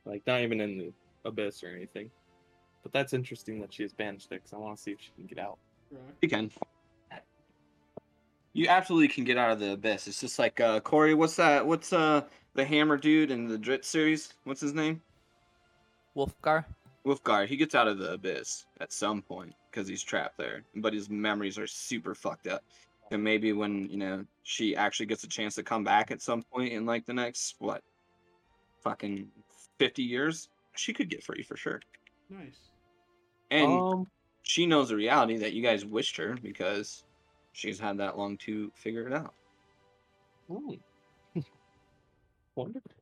[0.04, 0.92] Like, not even in the
[1.24, 2.10] abyss or anything.
[2.82, 5.12] But that's interesting that she has banished it, 'cause I want to see if she
[5.12, 5.58] can get out.
[5.88, 6.18] Correct.
[6.20, 6.50] You can.
[8.54, 10.06] You absolutely can get out of the abyss.
[10.06, 11.14] It's just like uh, Corey.
[11.14, 11.66] What's that?
[11.66, 12.22] What's uh
[12.54, 14.34] the hammer dude in the Drizzt series?
[14.44, 15.00] What's his name?
[16.16, 16.64] Wulfgar?
[17.06, 17.46] Wulfgar.
[17.46, 21.08] He gets out of the abyss at some point because he's trapped there, but his
[21.08, 22.62] memories are super fucked up.
[23.10, 26.42] And maybe when you know she actually gets a chance to come back at some
[26.42, 27.82] point in like the next what,
[28.82, 29.28] fucking
[29.78, 31.80] fifty years, she could get free for sure.
[32.28, 32.70] Nice.
[33.50, 34.06] And um,
[34.42, 37.04] she knows the reality that you guys wished her because
[37.52, 39.34] she's had that long to figure it out.
[40.48, 40.74] hmm.
[42.56, 42.92] wonderful.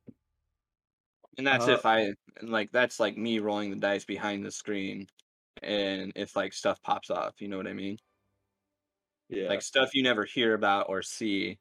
[1.37, 1.99] And that's Uh, if I
[2.37, 5.07] and like that's like me rolling the dice behind the screen
[5.63, 7.99] and if like stuff pops off, you know what I mean?
[9.29, 9.47] Yeah.
[9.47, 11.59] Like stuff you never hear about or see.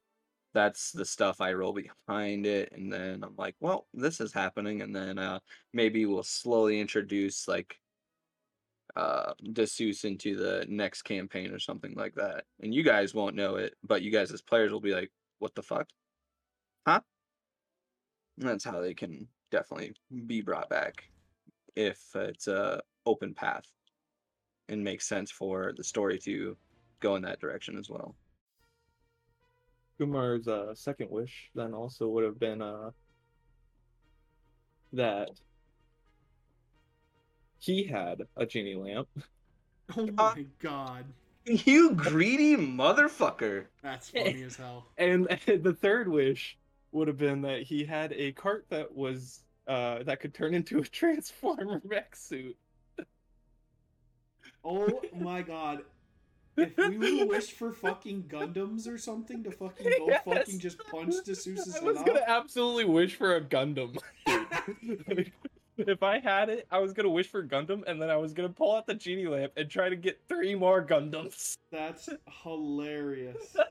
[0.55, 4.83] That's the stuff I roll behind it, and then I'm like, well, this is happening,
[4.83, 5.41] and then uh
[5.75, 7.80] maybe we'll slowly introduce like
[8.97, 12.45] uh Desus into the next campaign or something like that.
[12.61, 15.55] And you guys won't know it, but you guys as players will be like, what
[15.55, 15.89] the fuck?
[16.87, 17.01] Huh?
[18.39, 19.95] And that's how they can definitely
[20.27, 21.05] be brought back
[21.77, 23.67] if it's a open path
[24.69, 26.57] and makes sense for the story to
[27.01, 28.15] go in that direction as well.
[29.99, 32.91] Kumar's uh, second wish then also would have been uh,
[34.93, 35.31] that
[37.61, 39.09] he had a genie lamp.
[39.97, 41.05] Oh my god.
[41.45, 43.65] You greedy motherfucker.
[43.83, 44.87] That's funny as hell.
[44.99, 46.57] And the third wish
[46.93, 50.79] would have been that he had a cart that was uh, that could turn into
[50.79, 52.57] a transformer mech suit.
[54.65, 55.81] Oh my god.
[56.57, 60.23] If we would have wished for fucking Gundams or something to fucking go Yes.
[60.25, 63.97] fucking just punch Desus's I was gonna absolutely wish for a Gundam.
[65.81, 65.89] Dude.
[65.89, 68.49] if I had it, I was gonna wish for Gundam, and then I was gonna
[68.49, 71.57] pull out the genie lamp and try to get three more Gundams.
[71.71, 72.09] That's
[72.43, 73.57] hilarious.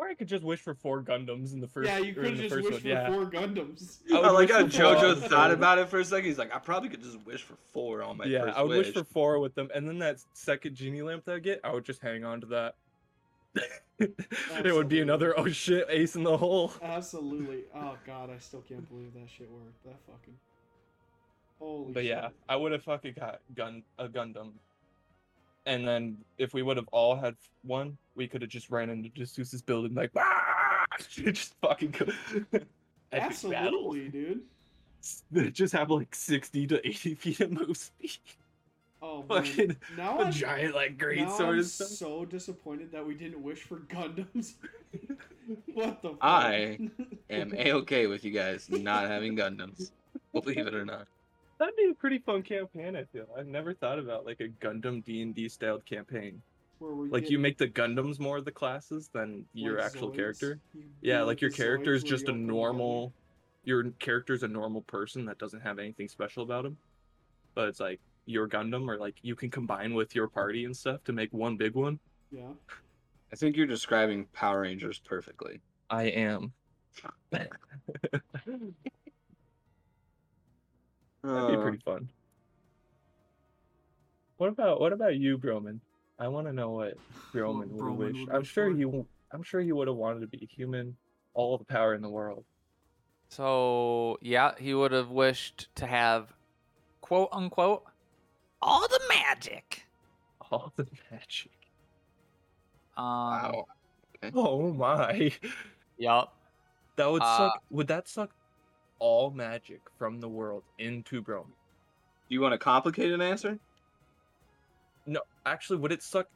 [0.00, 1.88] Or I could just wish for four Gundams in the first.
[1.90, 2.80] yeah, you could in have the just wish one.
[2.82, 3.06] for Yeah.
[3.12, 3.98] four Gundams.
[4.12, 4.94] I I like wish how for four.
[4.94, 6.26] JoJo thought about it for a second.
[6.26, 8.76] He's like, I probably could just wish for four on my yeah, first I would
[8.76, 8.86] wish.
[8.86, 11.72] wish for four with them, and then that second genie lamp that I get, I
[11.72, 12.76] would just hang on to that.
[13.98, 16.72] It would be another oh shit ace in the hole.
[16.82, 17.64] Absolutely.
[17.74, 19.84] Oh god, I still can't believe that shit worked.
[19.84, 20.34] That fucking.
[21.58, 22.28] Holy But yeah.
[22.48, 24.52] I would have fucking got gun a Gundam.
[25.66, 29.08] And then if we would have all had one, we could have just ran into
[29.10, 32.06] Desus's building like "Ah!" just fucking go.
[32.52, 32.68] epic
[33.12, 33.92] battle.
[33.92, 34.40] Absolutely, dude.
[35.30, 38.18] They just have like sixty to eighty feet of move speed.
[39.00, 39.44] Oh man.
[39.44, 41.88] Fucking now a I'm, giant like great now sword I'm stuff.
[41.88, 44.54] so disappointed that we didn't wish for Gundams.
[45.74, 46.18] what the fuck?
[46.20, 46.78] I
[47.30, 49.90] am a okay with you guys not having Gundams.
[50.32, 51.06] Believe it or not.
[51.58, 52.96] That'd be a pretty fun campaign.
[52.96, 53.26] I feel.
[53.36, 56.40] I've never thought about like a Gundam D and D styled campaign.
[56.78, 60.10] Where we Like you make the Gundams more of the classes than your like, actual
[60.10, 60.16] Zoids.
[60.16, 60.60] character.
[60.74, 63.12] You Yeah, like your character is just a normal.
[63.64, 66.76] Your character's a normal person that doesn't have anything special about him,
[67.54, 71.02] but it's like your Gundam, or like you can combine with your party and stuff
[71.04, 71.98] to make one big one.
[72.30, 72.50] Yeah.
[73.32, 75.60] I think you're describing Power Rangers perfectly.
[75.90, 76.52] I am.
[77.30, 77.50] That'd
[81.22, 82.08] be Uh, pretty fun.
[84.36, 85.80] What about what about you, Broman?
[86.18, 86.94] I want to know what
[87.34, 88.16] Broman would Broman wish.
[88.20, 88.76] would I'm wish sure for?
[88.76, 88.82] he.
[88.84, 90.96] w- I'm sure he would have wanted to be human,
[91.34, 92.44] all the power in the world.
[93.30, 96.32] So yeah, he would have wished to have,
[97.00, 97.84] quote unquote,
[98.60, 99.84] all the magic.
[100.50, 101.50] All the magic.
[102.96, 103.64] Um, wow.
[104.34, 105.32] Oh my.
[105.98, 106.34] Yup.
[106.96, 107.62] That would Uh, suck.
[107.70, 108.30] Would that suck
[108.98, 111.52] all magic from the world into Broman?
[112.28, 113.58] Do you want a complicated answer?
[115.06, 116.26] No, actually, would it suck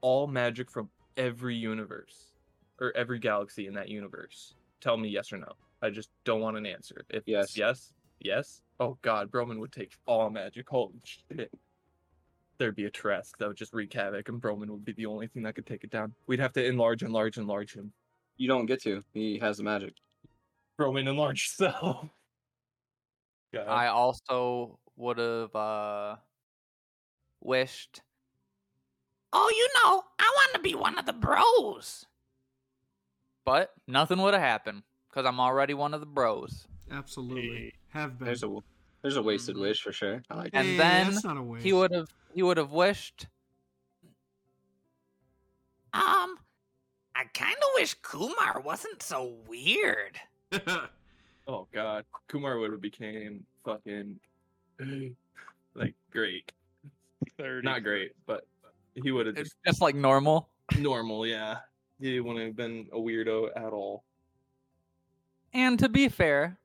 [0.00, 2.32] all magic from every universe
[2.80, 4.54] or every galaxy in that universe?
[4.80, 5.52] Tell me yes or no.
[5.80, 7.04] I just don't want an answer.
[7.08, 7.44] If Yes.
[7.44, 7.92] it's yes,
[8.24, 8.62] yes.
[8.80, 10.68] Oh God, Broman would take all magic.
[10.68, 11.50] Holy shit.
[12.58, 15.26] There'd be a Tarrasque that would just wreak havoc, and Broman would be the only
[15.26, 16.14] thing that could take it down.
[16.26, 17.92] We'd have to enlarge, enlarge, enlarge him.
[18.36, 19.02] You don't get to.
[19.12, 19.94] He has the magic.
[20.78, 22.08] Broman enlarge self.
[23.52, 23.68] God.
[23.68, 26.16] I also would have uh,
[27.40, 28.02] wished.
[29.32, 32.06] Oh, you know, I want to be one of the bros.
[33.44, 36.66] But nothing would have happened because I'm already one of the bros.
[36.92, 37.72] Absolutely.
[37.88, 38.26] Have been.
[38.26, 38.56] There's a
[39.02, 40.22] there's a wasted wish for sure.
[40.30, 41.64] I like And Hey, then that's not a waste.
[41.64, 42.08] He would have.
[42.34, 43.26] He would have wished.
[45.94, 46.38] Um,
[47.14, 50.18] I kind of wish Kumar wasn't so weird.
[51.48, 54.18] Oh God, Kumar would have became fucking
[55.74, 56.52] like great.
[57.36, 57.64] 30.
[57.64, 58.46] Not great, but
[58.94, 60.48] he would have just just like normal.
[60.78, 61.26] normal.
[61.26, 61.56] Yeah,
[61.98, 64.04] he wouldn't have been a weirdo at all.
[65.52, 66.58] And to be fair,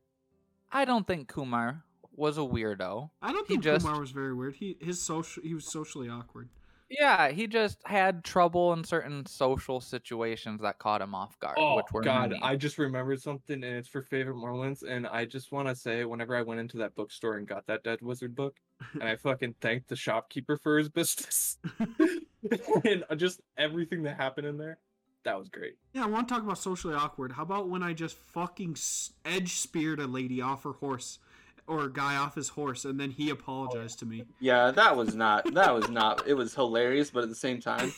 [0.71, 1.83] I don't think Kumar
[2.15, 3.09] was a weirdo.
[3.21, 4.55] I don't he think just- Kumar was very weird.
[4.55, 6.49] He his social he was socially awkward.
[6.89, 11.57] Yeah, he just had trouble in certain social situations that caught him off guard.
[11.59, 12.41] Oh which were God, many.
[12.41, 14.83] I just remembered something, and it's for favorite moments.
[14.83, 17.83] And I just want to say, whenever I went into that bookstore and got that
[17.83, 18.55] Dead Wizard book,
[18.93, 21.57] and I fucking thanked the shopkeeper for his business,
[22.85, 24.79] and just everything that happened in there,
[25.27, 25.75] that was great.
[25.91, 27.33] Yeah, I want to talk about socially awkward.
[27.33, 28.77] How about when I just fucking
[29.25, 31.19] edge speared a lady off her horse?
[31.67, 34.23] or a guy off his horse, and then he apologized to me.
[34.39, 35.53] Yeah, that was not.
[35.53, 36.25] That was not.
[36.25, 37.91] It was hilarious, but at the same time,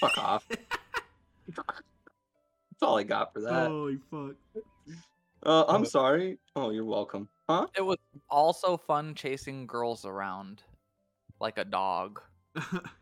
[0.00, 0.48] fuck off.
[0.48, 1.68] That's
[2.80, 3.68] all I got for that.
[3.68, 4.36] Holy fuck!
[5.42, 6.38] Uh, I'm sorry.
[6.56, 7.28] Oh, you're welcome.
[7.46, 7.66] Huh?
[7.76, 7.98] It was
[8.30, 10.62] also fun chasing girls around
[11.40, 12.22] like a dog.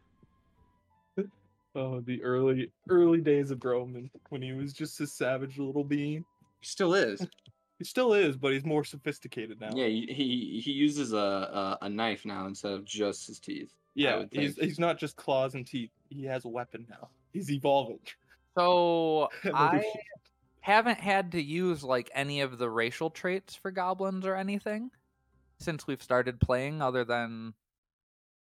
[1.74, 6.24] Oh, the early early days of Broman when he was just a savage little being.
[6.60, 7.26] He still is.
[7.78, 9.70] He still is, but he's more sophisticated now.
[9.72, 13.72] Yeah, he he, he uses a, a a knife now instead of just his teeth.
[13.94, 14.24] yeah.
[14.32, 14.66] He's think.
[14.66, 15.92] he's not just claws and teeth.
[16.08, 17.08] He has a weapon now.
[17.32, 18.00] He's evolving.
[18.56, 19.84] So I
[20.60, 24.90] haven't had to use like any of the racial traits for goblins or anything
[25.60, 27.54] since we've started playing other than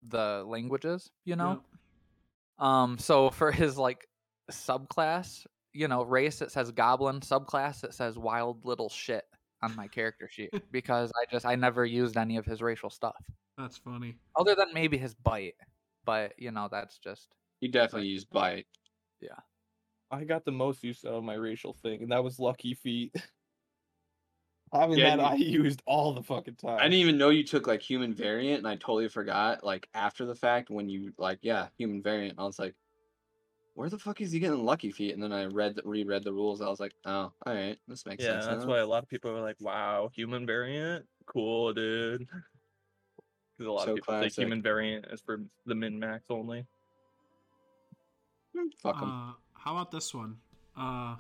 [0.09, 1.61] the languages, you know?
[2.61, 4.07] Um so for his like
[4.51, 9.25] subclass, you know, race it says goblin, subclass it says wild little shit
[9.63, 13.17] on my character sheet because I just I never used any of his racial stuff
[13.59, 14.17] That's funny.
[14.37, 15.55] other than maybe his bite.
[16.07, 17.29] But, you know, that's just
[17.61, 18.67] He definitely used bite.
[19.21, 19.39] Yeah.
[20.11, 23.15] I got the most use out of my racial thing, and that was lucky feet.
[24.73, 26.79] Having Yeah, that, you- I used all the fucking time.
[26.79, 29.65] I didn't even know you took like human variant, and I totally forgot.
[29.65, 32.39] Like after the fact, when you like, yeah, human variant.
[32.39, 32.75] I was like,
[33.75, 35.13] where the fuck is he getting lucky feet?
[35.15, 36.61] And then I read, the, reread the rules.
[36.61, 38.47] I was like, oh, all right, this makes Yeah, sense.
[38.47, 42.29] that's now." why a lot of people are like, "Wow, human variant, cool, dude."
[43.57, 44.35] Because a lot So of people classic.
[44.35, 46.65] think human variant is for the min max only.
[48.57, 49.09] Hmm, Fuck him.
[49.09, 50.37] Uh, how about this one?
[50.77, 51.17] Uh,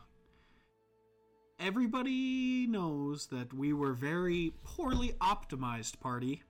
[1.60, 6.42] everybody knows that we were very poorly optimized party.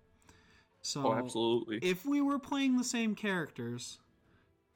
[0.82, 1.78] So oh, absolutely.
[1.82, 3.98] if we were playing the same characters,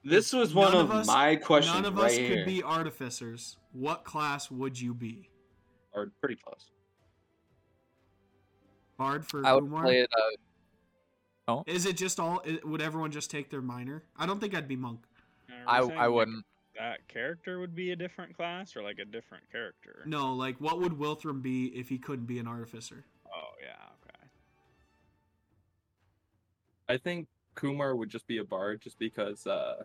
[0.03, 2.37] this was one of of, us- my questions none of right us here.
[2.37, 3.57] could be artificers.
[3.73, 5.31] What class would you be?
[5.93, 6.71] Or pretty close.
[8.99, 9.83] Bard for I would Kumar?
[9.83, 10.11] play it
[11.49, 12.45] uh, Is it just all?
[12.65, 14.05] Would everyone just take their minor?
[14.17, 15.01] I don't think I'd be monk.
[15.67, 16.45] I I wouldn't
[16.79, 20.03] That character would be a different class or like a different character?
[20.07, 23.05] No, like what would Wilthram be if he couldn't be an artificer?
[23.27, 24.29] Oh yeah, okay.
[26.89, 29.85] I think Kumar would just be a bard, just because uh,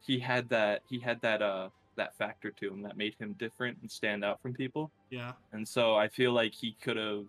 [0.00, 3.76] he had that he had that uh that factor to him that made him different
[3.82, 4.90] and stand out from people.
[5.10, 5.32] Yeah.
[5.52, 7.26] And so I feel like he could have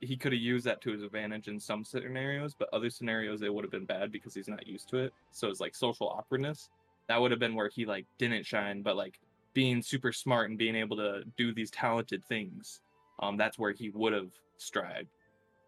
[0.00, 3.52] he could have used that to his advantage in some scenarios, but other scenarios it
[3.52, 5.12] would have been bad because he's not used to it.
[5.30, 6.70] So it's like social awkwardness.
[7.08, 9.18] That would have been where he like didn't shine, but like
[9.54, 12.80] being super smart and being able to do these talented things.
[13.20, 15.10] Um, that's where he would have strived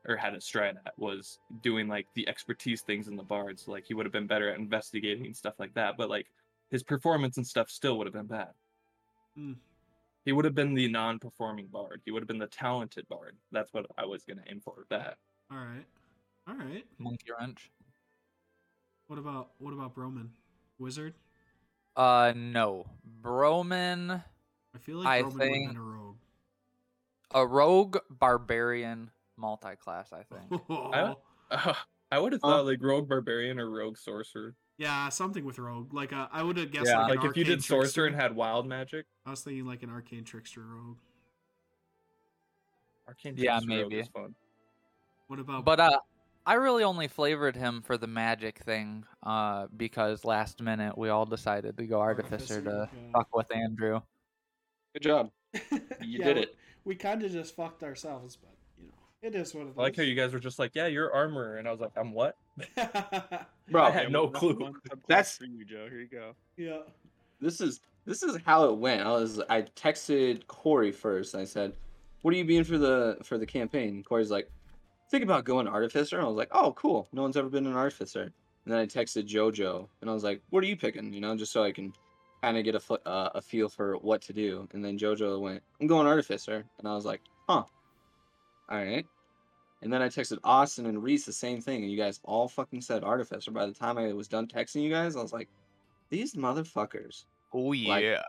[0.07, 3.69] or had a stride at was doing like the expertise things in the bards.
[3.69, 5.97] Like he would have been better at investigating and stuff like that.
[5.97, 6.27] But like
[6.71, 8.51] his performance and stuff still would have been bad.
[9.39, 9.57] Mm.
[10.25, 12.01] He would have been the non-performing bard.
[12.05, 13.37] He would have been the talented bard.
[13.53, 15.17] That's what I was gonna aim for with that.
[15.51, 15.85] All right.
[16.49, 16.85] All right.
[16.99, 17.71] monkey wrench.
[19.07, 20.29] What about what about Broman?
[20.79, 21.15] Wizard?
[21.97, 22.87] Uh no.
[23.23, 24.23] Broman
[24.75, 26.17] I feel like I Broman would have think- a rogue.
[27.33, 30.63] a rogue barbarian multi-class, I think.
[30.71, 31.17] Oh,
[32.13, 32.49] I would have Huh?
[32.51, 34.55] thought like rogue barbarian or rogue sorcerer.
[34.77, 35.93] yeah, something with rogue.
[35.95, 37.03] Like uh, I would have guessed Yeah.
[37.07, 38.07] like, an Like if you arcane did sorcerer trickster.
[38.07, 39.07] and had wild magic.
[39.27, 40.99] I was thinking like an arcane trickster rogue.
[43.09, 44.01] Arcane Yeah, Trickster rogue maybe.
[44.01, 44.35] is fun.
[45.29, 45.99] What about But uh
[46.47, 51.25] I really only flavored him for the magic thing, uh, because last minute we all
[51.25, 52.91] decided to go artificer, to okay.
[53.13, 54.01] fuck with Andrew.
[54.93, 55.31] Good job.
[56.03, 56.57] You did it.
[56.85, 59.75] We kind of just fucked ourselves, but you know, it is what it is.
[59.79, 61.93] I like how you guys were just like, yeah, you're armorer, and I was like,
[61.97, 62.37] I'm what?
[63.71, 64.55] Bro, I had no one- clue.
[64.59, 64.75] one
[65.09, 65.87] That's- for you, Joe.
[65.89, 66.35] Here you go.
[66.59, 66.81] yeah.
[67.41, 69.01] this is this is how it went.
[69.01, 71.35] I was I texted Corey first.
[71.35, 71.73] I said,
[72.21, 74.51] "What are you being for the for the campaign?" Corey's like,
[75.11, 77.09] "Think about going artificer." And I was like, "Oh, cool.
[77.13, 80.41] No one's ever been an artificer." And then I texted JoJo, and I was like,
[80.51, 81.93] "What are you picking?" You know, just so I can
[82.43, 84.69] kind of get a uh, a feel for what to do.
[84.73, 87.65] And then JoJo went, "I'm going artificer," and I was like, "Huh,
[88.71, 89.07] all right."
[89.83, 92.81] And then I texted Austin and Reese the same thing, and you guys all fucking
[92.81, 93.51] said artificer.
[93.51, 95.49] By the time I was done texting you guys, I was like,
[96.09, 98.23] "These motherfuckers." Oh Like- yeah.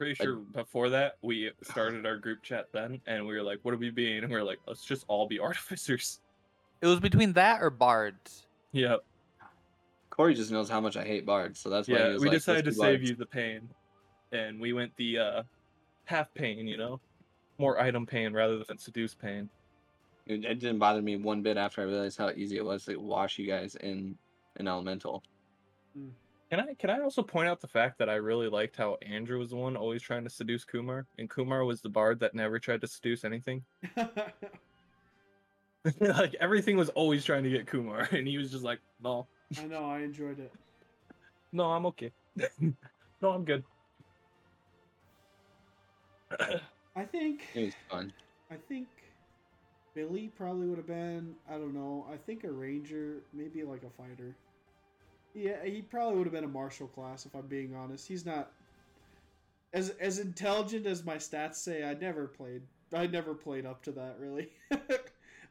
[0.00, 3.74] Pretty sure before that we started our group chat then, and we were like, "What
[3.74, 6.20] are we being?" And we are like, "Let's just all be artificers."
[6.80, 8.46] it was between that or bards.
[8.72, 9.04] Yep.
[10.08, 12.12] Corey just knows how much I hate bards, so that's why he yeah.
[12.14, 13.68] was We like, decided to save bards." you the pain,
[14.32, 15.42] and we went the uh,
[16.06, 16.66] half pain.
[16.66, 16.98] You know,
[17.58, 19.50] more item pain rather than seduce pain.
[20.26, 22.96] It, it didn't bother me one bit after I realized how easy it was to
[22.96, 24.16] wash you guys in
[24.56, 25.22] an elemental.
[26.50, 29.38] Can I can I also point out the fact that I really liked how Andrew
[29.38, 32.58] was the one always trying to seduce Kumar, and Kumar was the bard that never
[32.58, 33.62] tried to seduce anything.
[36.00, 39.28] like everything was always trying to get Kumar, and he was just like, "No,
[39.58, 39.88] I know.
[39.88, 40.52] I enjoyed it.
[41.52, 42.10] no, I'm okay.
[43.22, 43.62] no, I'm good."
[46.96, 47.42] I think.
[47.54, 48.12] It was fun.
[48.50, 48.88] I think
[49.94, 51.36] Billy probably would have been.
[51.48, 52.06] I don't know.
[52.12, 54.34] I think a ranger, maybe like a fighter.
[55.34, 58.08] Yeah, he probably would have been a martial class if I'm being honest.
[58.08, 58.52] He's not
[59.72, 61.84] as as intelligent as my stats say.
[61.84, 62.62] I never played.
[62.92, 64.50] I never played up to that really.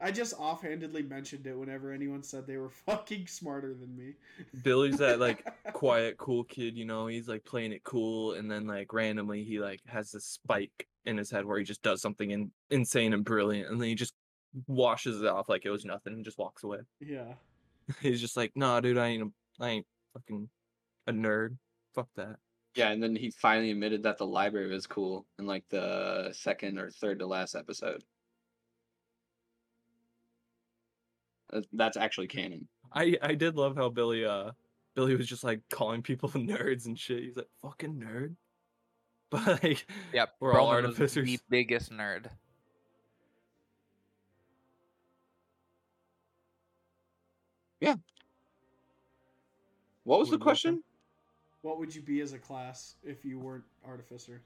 [0.02, 4.14] I just offhandedly mentioned it whenever anyone said they were fucking smarter than me.
[4.62, 7.06] Billy's that like quiet, cool kid, you know.
[7.06, 11.16] He's like playing it cool, and then like randomly he like has this spike in
[11.16, 14.14] his head where he just does something in, insane and brilliant, and then he just
[14.66, 16.78] washes it off like it was nothing and just walks away.
[17.00, 17.34] Yeah.
[18.00, 20.48] He's just like, "Nah, dude, I ain't, a, I ain't fucking
[21.06, 21.56] a nerd.
[21.94, 22.36] Fuck that."
[22.74, 26.78] Yeah, and then he finally admitted that the library was cool in like the second
[26.78, 28.02] or third to last episode.
[31.52, 32.68] Uh, That's actually canon.
[32.92, 34.52] I I did love how Billy uh
[34.94, 37.22] Billy was just like calling people nerds and shit.
[37.24, 38.36] He's like fucking nerd.
[39.30, 41.24] But like Yep, We're all Broman was artificers.
[41.26, 42.26] the biggest nerd.
[50.04, 50.84] What was the Would Wilson- question?
[51.62, 54.40] What would you be as a class if you weren't artificer?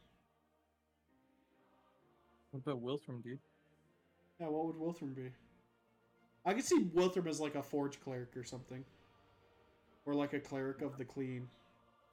[2.50, 3.38] what about Wilthram, dude?
[4.40, 5.30] Yeah, what would Wilthram be?
[6.46, 8.84] I could see Wilthram as like a forge cleric or something.
[10.06, 11.48] Or like a cleric of the clean.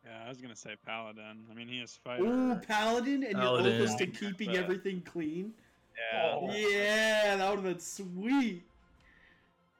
[0.05, 1.45] Yeah, I was gonna say paladin.
[1.51, 2.23] I mean, he is fighter.
[2.23, 3.81] Ooh, paladin and your oath Paladin.
[3.81, 5.53] was to keeping But- everything clean.
[6.13, 6.37] yeah.
[6.39, 6.51] Oh.
[6.51, 8.63] Yeah, that would have been sweet.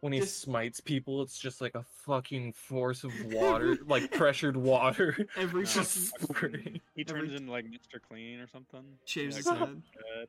[0.02, 4.58] When he Just- smites people, it's just like a fucking force of water, like pressured
[4.58, 5.16] water.
[5.38, 6.82] Every just fucking.
[6.96, 8.00] He turns t- into like Mr.
[8.10, 8.84] Clean or something.
[9.06, 9.82] shaves his Yeah, head.
[10.18, 10.28] Head,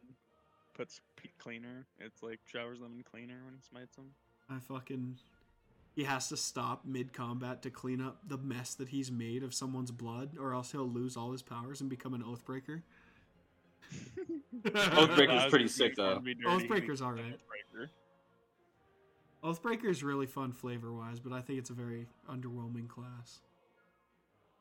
[0.74, 1.00] puts
[1.38, 1.86] cleaner.
[2.00, 4.10] It's like showers them in cleaner when he smites them.
[4.50, 5.16] I fucking.
[5.96, 9.52] He has to stop mid combat to clean up the mess that he's made of
[9.54, 12.82] someone's blood, or else he'll lose all his powers and become an Oathbreaker.
[14.64, 16.20] Oathbreaker's pretty sick, though.
[16.46, 17.38] Oathbreaker's alright.
[17.74, 17.88] Oathbreaker.
[19.44, 23.40] Oathbreaker is really fun flavor wise, but I think it's a very underwhelming class.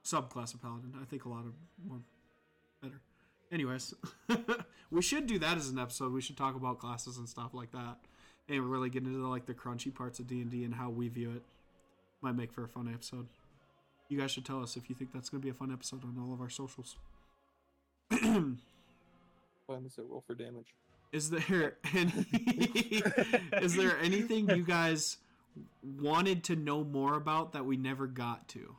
[0.03, 0.93] Subclass of Paladin.
[0.99, 1.53] I think a lot of
[1.87, 1.99] more
[2.81, 2.99] better.
[3.51, 3.93] Anyways,
[4.91, 6.13] we should do that as an episode.
[6.13, 7.97] We should talk about classes and stuff like that,
[8.49, 11.09] and really get into like the crunchy parts of D and D and how we
[11.09, 11.43] view it.
[12.21, 13.27] Might make for a fun episode.
[14.09, 16.03] You guys should tell us if you think that's going to be a fun episode
[16.03, 16.95] on all of our socials.
[18.09, 18.57] Find
[19.85, 20.73] us at roll for damage.
[21.11, 22.25] Is there any
[23.61, 25.17] is there anything you guys
[25.99, 28.75] wanted to know more about that we never got to?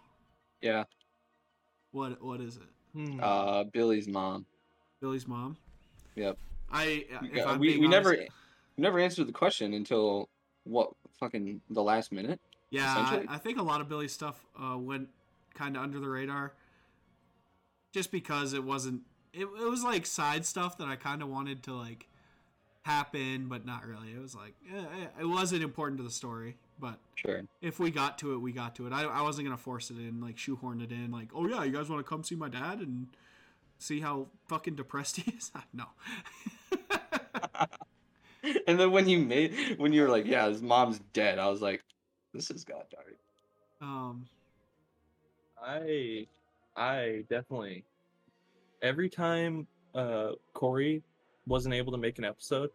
[0.61, 0.85] Yeah.
[1.91, 2.63] What what is it?
[2.95, 3.21] Hmm.
[3.23, 4.47] Uh, Billy's mom.
[5.01, 5.57] Billy's mom?
[6.15, 6.39] Yep.
[6.71, 8.29] I if Yeah, I'm we being we never we
[8.79, 10.31] never answered the question until
[10.65, 12.41] what fucking the last minute.
[12.71, 12.95] Yeah.
[12.97, 15.09] I, I think a lot of Billy's stuff uh, went
[15.55, 16.55] kind of under the radar,
[17.93, 19.03] just because it wasn't.
[19.35, 22.09] It, it was like side stuff that I kind of wanted to like
[22.83, 24.09] happen, but not really.
[24.13, 27.43] It was like eh, eh, it wasn't important to the story, but Sure.
[27.61, 28.93] if we got to it, we got to it.
[28.93, 31.73] I, I wasn't gonna force it in, like shoehorn it in, like, oh yeah, you
[31.73, 33.07] guys want to come see my dad and
[33.79, 35.51] see how fucking depressed he is?
[35.73, 35.85] no.
[38.67, 41.61] and then when you made when you were like, yeah, his mom's dead, I was
[41.63, 41.83] like,
[42.35, 43.17] this has got dark.
[43.81, 44.27] um,
[45.63, 46.27] I
[46.77, 47.85] I definitely
[48.83, 51.03] every time uh Corey
[51.47, 52.71] wasn't able to make an episode,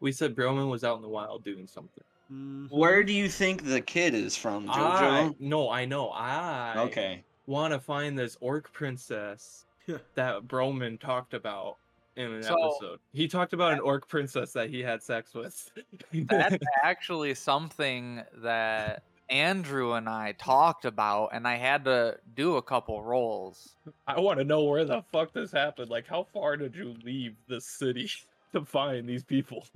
[0.00, 2.04] we said Broman was out in the wild doing something.
[2.32, 6.10] mm, Where do you think the kid is from, I, no, I know.
[6.10, 7.24] I Okay.
[7.46, 9.66] want to find this orc princess
[10.14, 11.76] that Broman talked about
[12.16, 13.00] in an So- episode.
[13.12, 15.70] He talked about an orc princess that he had sex with.
[16.12, 22.62] That's actually something that Andrew and I talked about, and I had to do a
[22.62, 23.76] couple rolls.
[24.06, 25.88] I want to know where the fuck this happened.
[25.88, 28.10] Like, how far did you leave the city
[28.52, 29.66] to find these people?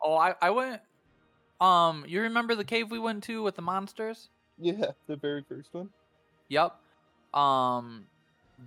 [0.00, 0.80] Oh, I, I went.
[1.60, 4.28] Um, you remember the cave we went to with the monsters?
[4.58, 5.90] Yeah, the very first one.
[6.50, 6.76] Yep.
[7.34, 8.06] Um,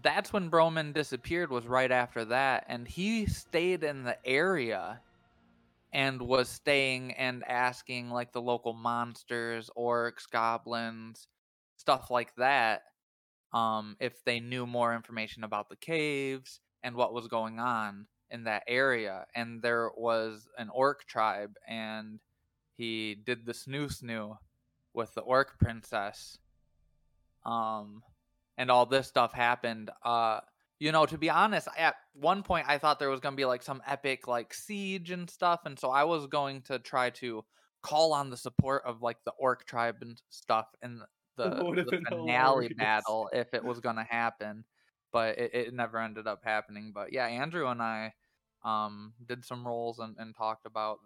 [0.03, 1.49] that's when Broman disappeared.
[1.51, 4.99] Was right after that, and he stayed in the area,
[5.91, 11.27] and was staying and asking like the local monsters, orcs, goblins,
[11.77, 12.83] stuff like that,
[13.53, 18.43] um, if they knew more information about the caves and what was going on in
[18.43, 19.25] that area.
[19.35, 22.19] And there was an orc tribe, and
[22.77, 24.37] he did the snoo snoo
[24.93, 26.37] with the orc princess
[27.45, 28.01] um
[28.57, 30.39] and all this stuff happened uh
[30.79, 33.63] you know, to be honest, at one point I thought there was gonna be like
[33.63, 37.43] some epic like siege and stuff, and so I was going to try to
[37.81, 41.01] call on the support of like the orc tribe and stuff in
[41.37, 44.63] the, the finale battle if it was gonna happen,
[45.11, 46.91] but it, it never ended up happening.
[46.93, 48.13] But yeah, Andrew and I
[48.63, 50.97] um did some rolls and, and talked about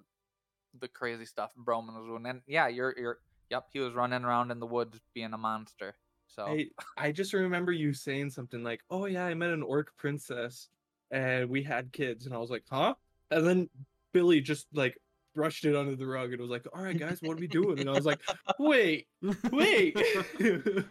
[0.80, 3.20] the crazy stuff Broman was doing, and yeah, you're you're
[3.50, 5.96] yep, he was running around in the woods being a monster.
[6.36, 6.68] So I
[6.98, 10.70] I just remember you saying something like, "Oh yeah, I met an orc princess,
[11.12, 12.96] and we had kids," and I was like, "Huh?"
[13.30, 13.70] And then
[14.14, 14.98] Billy just like
[15.36, 17.80] brushed it under the rug and was like, "All right, guys, what are we doing?"
[17.80, 18.22] And I was like,
[18.60, 19.08] "Wait,
[19.52, 19.98] wait."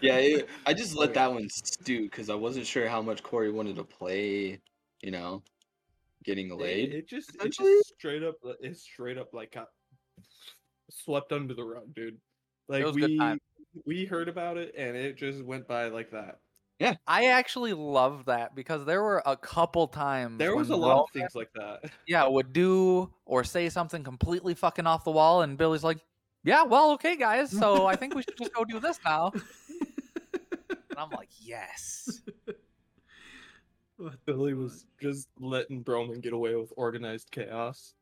[0.00, 3.50] Yeah, it, I just let that one stew because I wasn't sure how much Corey
[3.50, 4.60] wanted to play.
[5.02, 5.42] You know,
[6.24, 6.92] getting It, laid.
[6.92, 9.68] it just it just straight up it straight up like got
[10.90, 12.18] swept under the rug, dude.
[12.68, 13.40] Like was good we time.
[13.84, 16.40] We heard about it and it just went by like that.
[16.78, 16.96] Yeah.
[17.06, 21.02] I actually love that because there were a couple times There was a when lot
[21.04, 21.84] of things like that.
[22.08, 25.98] yeah would do or say something completely fucking off the wall, and Billy's like,
[26.42, 29.32] "Yeah, well, okay, guys, so I think we should just go do this now."
[30.90, 32.20] And I'm like, "Yes."
[33.98, 37.94] What Billy was just letting Broman get away with organized chaos.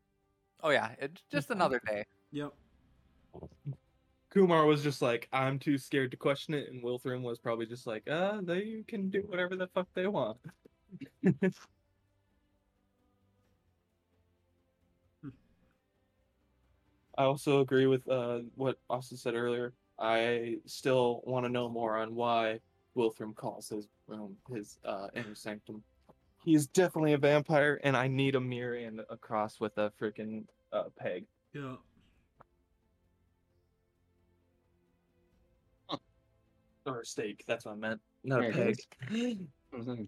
[0.63, 2.05] Oh yeah, it's just another day.
[2.33, 2.55] Yep.
[4.31, 7.87] Kumar was just like, I'm too scared to question it, and Wilthram was probably just
[7.87, 10.39] like, uh, they can do whatever the fuck they want.
[17.19, 19.75] I also agree with uh, what Austin said earlier.
[19.99, 22.61] I still want to know more on why
[22.97, 25.83] Wilthram calls his room his uh, inner sanctum.
[26.45, 30.45] He's definitely a vampire, and I need a mirror and a cross with a freaking
[30.73, 31.27] uh, peg.
[31.53, 31.77] Yeah.
[36.87, 38.01] Or a stake, that's what I meant.
[38.25, 38.79] Not There a it
[39.11, 39.11] peg.
[39.13, 39.39] is.
[39.75, 40.05] Hmm.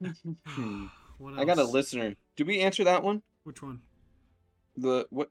[1.18, 1.72] What I got a else?
[1.72, 2.14] listener.
[2.36, 3.20] Did we answer that one?
[3.44, 3.82] Which one?
[4.78, 5.28] The what?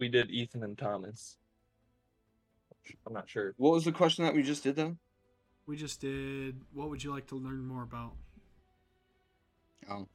[0.00, 1.36] We did Ethan and Thomas.
[3.06, 3.54] I'm not sure.
[3.56, 4.96] What was the question that we just did though?
[5.66, 6.60] We just did.
[6.72, 8.14] What would you like to learn more about?
[9.88, 10.08] Oh.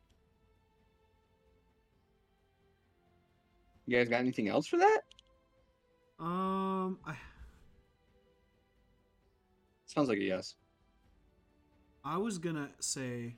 [3.86, 5.02] You guys got anything else for that?
[6.20, 7.16] Um, I
[9.86, 10.56] Sounds like a yes.
[12.04, 13.36] I was gonna say.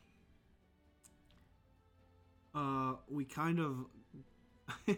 [2.55, 3.85] Uh, we kind of.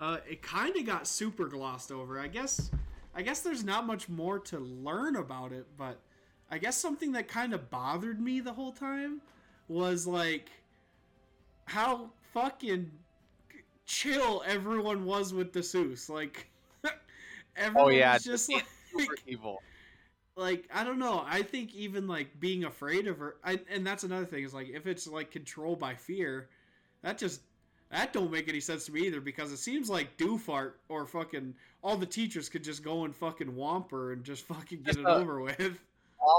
[0.00, 2.18] uh, it kind of got super glossed over.
[2.18, 2.70] I guess.
[3.14, 6.00] I guess there's not much more to learn about it, but
[6.50, 9.20] I guess something that kind of bothered me the whole time
[9.68, 10.50] was like
[11.66, 12.90] how fucking
[13.86, 16.08] chill everyone was with the Seuss.
[16.08, 16.50] Like,
[17.56, 18.66] everyone Oh yeah, was just like,
[19.26, 19.62] evil.
[20.36, 21.24] like I don't know.
[21.26, 24.68] I think even like being afraid of her, I, and that's another thing is like
[24.68, 26.48] if it's like controlled by fear,
[27.02, 27.42] that just
[27.90, 31.54] that don't make any sense to me either because it seems like Doofart or fucking
[31.82, 35.06] all the teachers could just go and fucking whomp her and just fucking get it
[35.06, 35.78] uh, over with.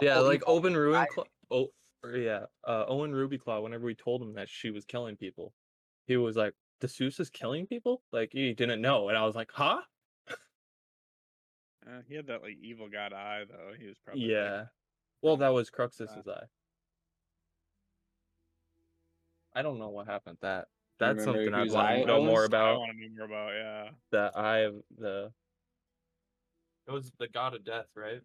[0.02, 1.06] Yeah, like evil Owen Ruin.
[1.06, 1.30] society.
[1.52, 1.72] Oh,
[2.16, 3.62] yeah, uh, Owen Rubyclaw.
[3.64, 5.54] Whenever we told him that she was killing people,
[6.08, 9.36] he was like, "The Seuss is killing people." Like he didn't know, and I was
[9.36, 9.82] like, "Huh?"
[11.88, 13.74] Uh, he had that like evil god eye though.
[13.80, 14.64] He was probably like, Yeah.
[15.22, 16.46] Well, that was Cruxus's eye.
[19.54, 20.38] I don't know what happened.
[20.42, 20.68] That
[21.00, 22.76] that's remember something I'd whose want to know more about.
[22.76, 23.54] I want to know more about.
[23.54, 23.90] Yeah.
[24.12, 25.32] The eye of the.
[26.88, 28.22] It was the god of death, right?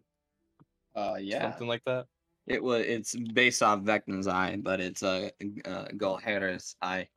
[0.95, 1.51] Uh, yeah.
[1.51, 2.05] Something like that.
[2.47, 2.85] It was.
[2.85, 5.31] It's based off Vecna's eye, but it's a
[5.65, 7.07] uh, uh, Golharris eye.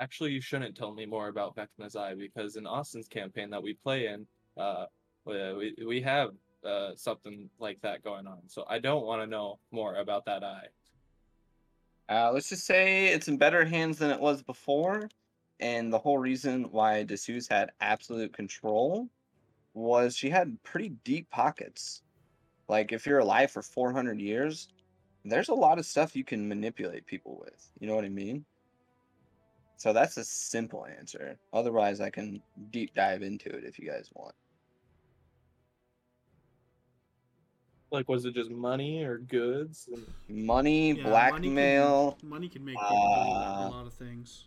[0.00, 1.58] Actually, you shouldn't tell me more about
[1.96, 4.26] eye because in Austin's campaign that we play in,
[4.56, 4.86] uh,
[5.24, 6.30] we we- have
[6.64, 8.40] uh something like that going on.
[8.48, 10.68] So I don't want to know more about that eye.
[12.08, 15.08] Uh, let's just say it's in better hands than it was before,
[15.60, 19.08] and the whole reason why D'Souza had absolute control
[19.74, 22.02] was she had pretty deep pockets.
[22.68, 24.68] Like if you're alive for 400 years,
[25.24, 27.70] there's a lot of stuff you can manipulate people with.
[27.80, 28.44] You know what I mean?
[29.78, 31.38] So that's a simple answer.
[31.52, 34.34] Otherwise, I can deep dive into it if you guys want.
[37.92, 39.88] Like, was it just money or goods?
[40.28, 44.44] Money, Yeah, blackmail, Money can, money can make people do a uh, lot of things.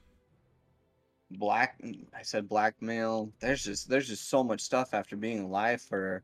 [1.36, 1.82] black
[2.14, 6.24] i said blackmail there's just there's just so much stuff after being alive for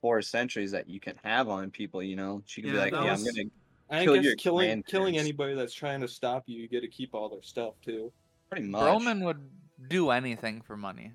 [0.00, 3.12] four centuries that you can have on people you know she could be like yeah
[3.12, 3.48] was- i'm gonna
[3.90, 6.88] I Kill guess your killing killing anybody that's trying to stop you, you get to
[6.88, 8.12] keep all their stuff too.
[8.50, 9.40] Pretty much Broman would
[9.88, 11.12] do anything for money.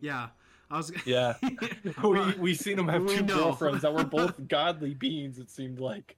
[0.00, 0.28] Yeah,
[0.70, 0.92] I was.
[1.04, 1.34] Yeah.
[2.02, 3.36] we we seen him have We two know.
[3.36, 5.38] girlfriends that were both godly beings.
[5.38, 6.16] It seemed like.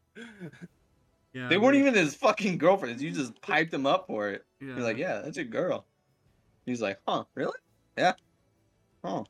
[1.32, 3.00] Yeah, They weren't even his fucking girlfriends.
[3.02, 4.44] You just piped him up for it.
[4.60, 4.74] Yeah.
[4.74, 5.86] You're like, yeah, that's your girl.
[6.66, 7.56] He's like, huh, really?
[7.96, 8.14] Yeah.
[9.04, 9.24] Oh.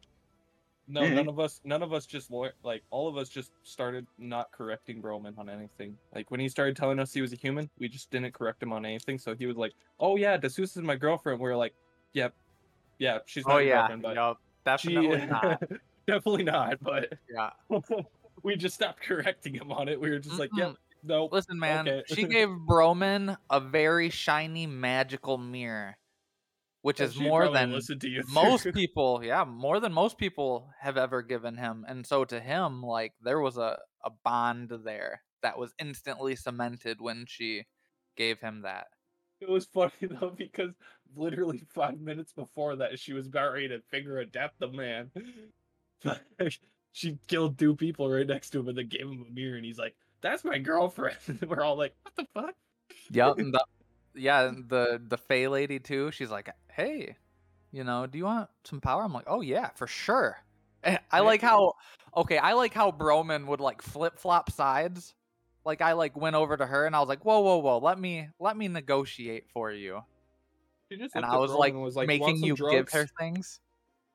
[0.93, 1.11] No, Mhm.
[1.11, 4.51] none of us, none of us just lear- like all of us just started not
[4.53, 5.99] correcting Broman on anything.
[6.13, 8.73] Like when he started telling us he was a human, we just didn't correct him
[8.73, 9.19] on anything.
[9.19, 11.77] So he was like, "Oh yeah, Desus is my girlfriend." We are like,
[12.15, 12.35] "Yep,
[12.99, 14.39] yeah, she's my Oh yeah, girlfriend, but yup,
[14.75, 15.61] she definitely not.
[16.09, 17.51] definitely not." But Yeah.
[18.45, 20.01] we just stopped correcting him on it.
[20.01, 22.05] We were just like, "Yep, no." Listen, man, Okay.
[22.05, 25.97] she gave Broman a very shiny magical mirror,
[26.83, 27.79] which is more than
[28.33, 31.85] most people, yeah, more than most people have ever given him.
[31.89, 37.01] And so to him, like there was a, a bond there that was instantly cemented
[37.01, 37.65] when she
[38.17, 38.87] gave him that.
[39.41, 40.73] It was funny though because
[41.17, 45.11] literally five minutes before that, she was about ready to finger a death the man.
[46.93, 49.65] she killed two people right next to him and then gave him a mirror, and
[49.65, 52.55] he's like, "That's my girlfriend." And we're all like, "What the fuck?"
[53.11, 53.39] Yep.
[54.15, 56.11] And the, yeah, the the Fey lady too.
[56.13, 57.17] She's like, "Hey,
[57.73, 60.39] you know, do you want some power?" I'm like, "Oh yeah, for sure."
[61.13, 61.75] I like how
[62.17, 65.15] okay, I like how Broman would like flip flop sides.
[65.65, 67.79] Like I like went over to her and I was like, "Whoa, whoa, whoa!
[67.79, 70.03] Let me let me negotiate for you."
[70.91, 73.61] She just And I was like, was like making "Want some you give her things.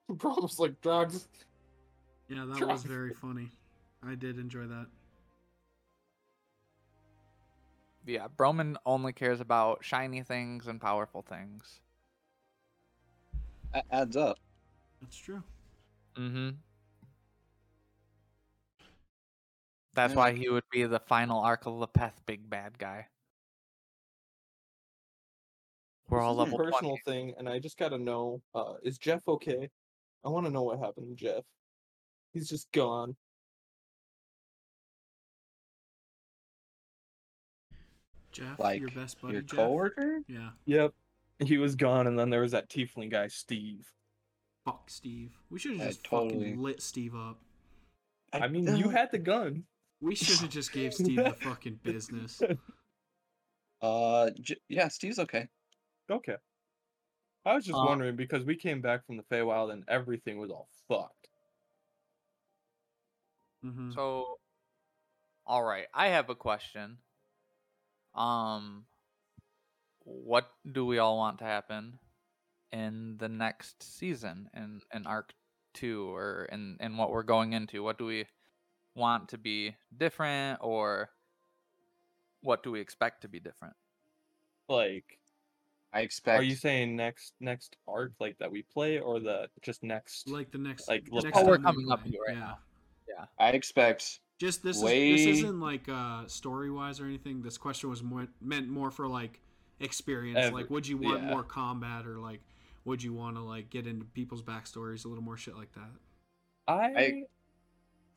[0.09, 1.27] Bro was like, "Drugs."
[2.27, 3.51] Yeah, that was very funny.
[4.03, 4.87] I did enjoy that.
[8.05, 11.79] Yeah, Broman only cares about shiny things and powerful things.
[13.73, 14.37] That adds up.
[15.01, 15.41] That's true.
[16.15, 16.49] Mm-hmm.
[19.95, 20.17] That's Yeah.
[20.17, 23.07] why he would be the final arc of Lepeth big bad guy.
[26.07, 27.01] We're all This is a personal 20.
[27.05, 29.69] thing, and I just gotta know: uh, is Jeff okay?
[30.23, 31.43] I want to know what happened to Jeff.
[32.33, 33.15] He's just gone.
[38.35, 39.57] Jeff, Like your best buddy, Your Jeff.
[39.57, 40.19] coworker?
[40.27, 40.49] Yeah.
[40.65, 40.93] Yep.
[41.39, 43.87] He was gone, and then there was that tiefling guy, Steve.
[44.65, 45.31] Fuck Steve.
[45.49, 47.39] We should have just totally- fucking lit Steve up.
[48.33, 49.63] I mean, you had the gun.
[50.01, 52.41] We should have just gave Steve the fucking business.
[53.81, 55.47] Uh, J- yeah, Steve's okay.
[56.09, 56.35] Okay.
[57.45, 60.49] I was just Uh, wondering because we came back from the Feywild and everything was
[60.49, 61.29] all fucked.
[63.61, 64.39] hmm So,
[65.45, 66.97] all right, I have a question.
[68.15, 68.85] Um,
[70.03, 71.99] what do we all want to happen
[72.71, 75.33] in the next season in in arc
[75.73, 77.83] two or in in what we're going into?
[77.83, 78.25] What do we
[78.95, 81.09] want to be different, or
[82.41, 83.75] what do we expect to be different?
[84.69, 85.19] Like,
[85.93, 86.39] I expect.
[86.39, 90.29] are you saying next next arc like that we play, or the just next?
[90.29, 90.87] Like the next.
[90.87, 91.33] Like, next Lepeth.
[91.35, 92.11] What we're coming up play.
[92.11, 92.39] to right yeah.
[92.39, 92.57] now.
[93.39, 94.19] I expect.
[94.37, 97.41] Just this is this isn't like uh story wise or anything.
[97.41, 99.39] This question was more, meant more for like
[99.79, 100.37] experience.
[100.39, 101.29] Ever- like, would you want yeah.
[101.29, 102.41] more combat or like
[102.83, 105.89] would you want to like get into people's backstories a little more shit like that?
[106.67, 107.25] I,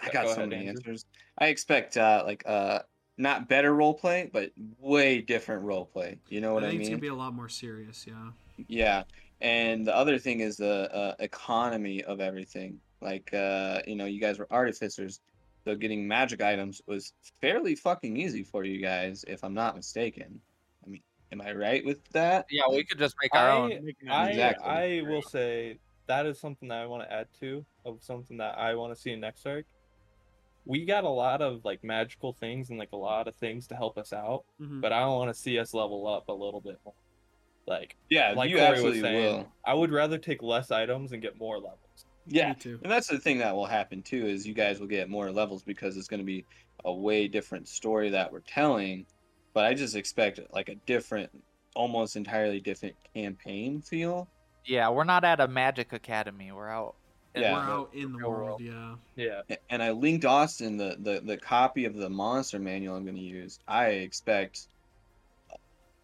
[0.01, 0.69] I Yeah, got go so ahead, many Andrew.
[0.69, 1.05] answers.
[1.39, 2.81] I expect uh like uh
[3.17, 6.21] not better role play, but way different role play.
[6.29, 8.07] You know what I I, think it's gonna be a lot more serious.
[8.07, 8.31] Yeah.
[8.69, 9.05] Yeah,
[9.41, 12.81] and the other thing is the uh, economy of everything.
[13.01, 15.21] Like, uh, you know, you guys were artificers,
[15.69, 17.13] so getting magic items was
[17.43, 20.41] fairly fucking easy for you guys, if I'm not mistaken.
[20.85, 22.47] I mean, am I right with that?
[22.51, 23.73] Yeah, we could just make our own.
[24.09, 24.67] I, Exactly.
[24.67, 28.57] I will say that is something that I want to add to of something that
[28.59, 29.67] I want to see in next arc.
[30.65, 33.77] We got a lot of like magical things and like a lot of things to
[33.77, 34.81] help us out, Mhm.
[34.81, 36.95] but I want to see us level up a little bit more.
[37.67, 39.53] Like, Yeah, like you Corey absolutely was saying, will.
[39.67, 42.07] I would rather take less items and get more levels.
[42.29, 42.79] Yeah, too.
[42.83, 45.63] and that's the thing that will happen too is you guys will get more levels
[45.63, 46.45] because it's going to be
[46.85, 49.07] a way different story that we're telling.
[49.55, 51.31] But I just expect like a different,
[51.75, 54.29] almost entirely different campaign feel.
[54.65, 56.53] Yeah, we're not at a magic academy.
[56.53, 56.95] We're out.
[57.35, 57.55] Yeah.
[57.55, 58.61] We're out in the real world.
[58.61, 58.95] Yeah.
[59.17, 63.17] Yeah, And I linked Austin the, the, the copy of the monster manual I'm going
[63.17, 63.59] to use.
[63.67, 64.69] I expect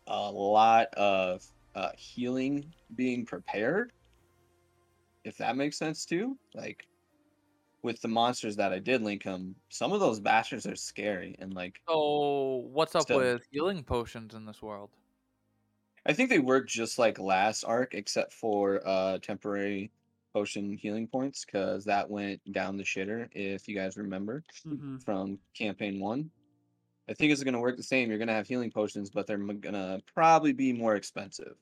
[0.06, 1.44] a lot of
[1.74, 3.92] uh, healing being prepared,
[5.24, 6.38] if that makes sense too.
[6.54, 6.88] Like
[7.82, 11.54] with the monsters that I did link them, some of those bastards are scary and
[11.54, 13.14] like Oh, what's up Still.
[13.14, 14.96] with healing potions in this world?
[16.06, 19.92] I think they work just like last arc, except for uh temporary
[20.32, 23.28] potion healing points, because that went down the shitter.
[23.32, 26.32] If you guys remember hmm from campaign one,
[27.08, 28.10] I think it's gonna work the same.
[28.10, 31.56] You're gonna have healing potions, but they're m- gonna probably be more expensive,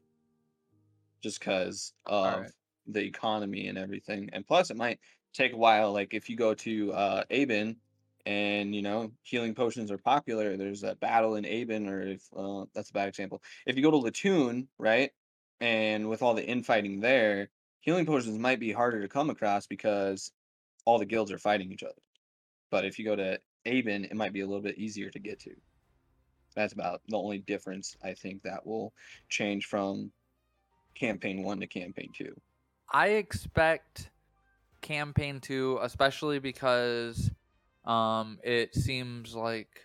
[1.22, 2.48] just because of.
[2.86, 4.30] The economy and everything.
[4.32, 4.98] And plus, it might
[5.32, 5.92] take a while.
[5.92, 7.76] Like if you go to uh, Aben,
[8.24, 10.56] and you know healing potions are popular.
[10.56, 13.42] There's a battle in Aben, or if uh, that's a bad example.
[13.66, 15.10] If you go to Latoon, right,
[15.60, 17.48] and with all the infighting there,
[17.80, 20.32] healing potions might be harder to come across because
[20.84, 21.94] all the guilds are fighting each other.
[22.70, 25.40] But if you go to Aben, it might be a little bit easier to get
[25.40, 25.54] to.
[26.54, 28.92] That's about the only difference I think that will
[29.28, 30.12] change from
[30.94, 32.34] campaign one to campaign two.
[32.92, 34.10] I expect
[34.80, 37.30] campaign two, especially because
[37.84, 39.80] um, it seems like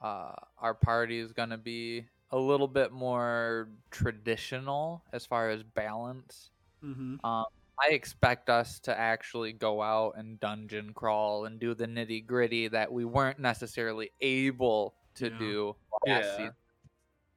[0.00, 6.50] uh, our party is gonna be a little bit more traditional as far as balance.
[6.84, 7.24] Mm-hmm.
[7.24, 7.46] Um,
[7.82, 12.68] I expect us to actually go out and dungeon crawl and do the nitty gritty
[12.68, 15.38] that we weren't necessarily able to Yeah.
[15.38, 16.36] do last Yeah.
[16.36, 16.54] season.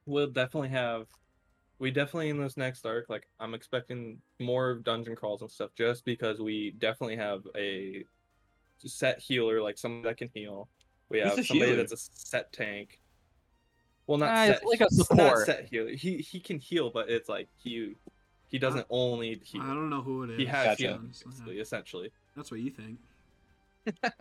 [0.06, 1.08] We'll definitely have.
[1.78, 6.04] We definitely in this next arc, like I'm expecting more dungeon crawls and stuff, just
[6.04, 8.04] because we definitely have a
[8.78, 10.68] set healer, like someone that can heal.
[11.08, 11.76] We have somebody healer?
[11.76, 13.00] that's a set tank.
[14.06, 15.46] Well, not ah, it's set, like a he's not support.
[15.46, 15.90] set healer.
[15.90, 17.94] He he can heal, but it's like he
[18.48, 19.62] he doesn't only heal.
[19.62, 20.38] I don't know who it is.
[20.38, 20.82] He has Gotcha.
[20.82, 21.12] healing,
[21.46, 21.60] yeah.
[21.60, 22.10] essentially.
[22.34, 22.98] That's what you think.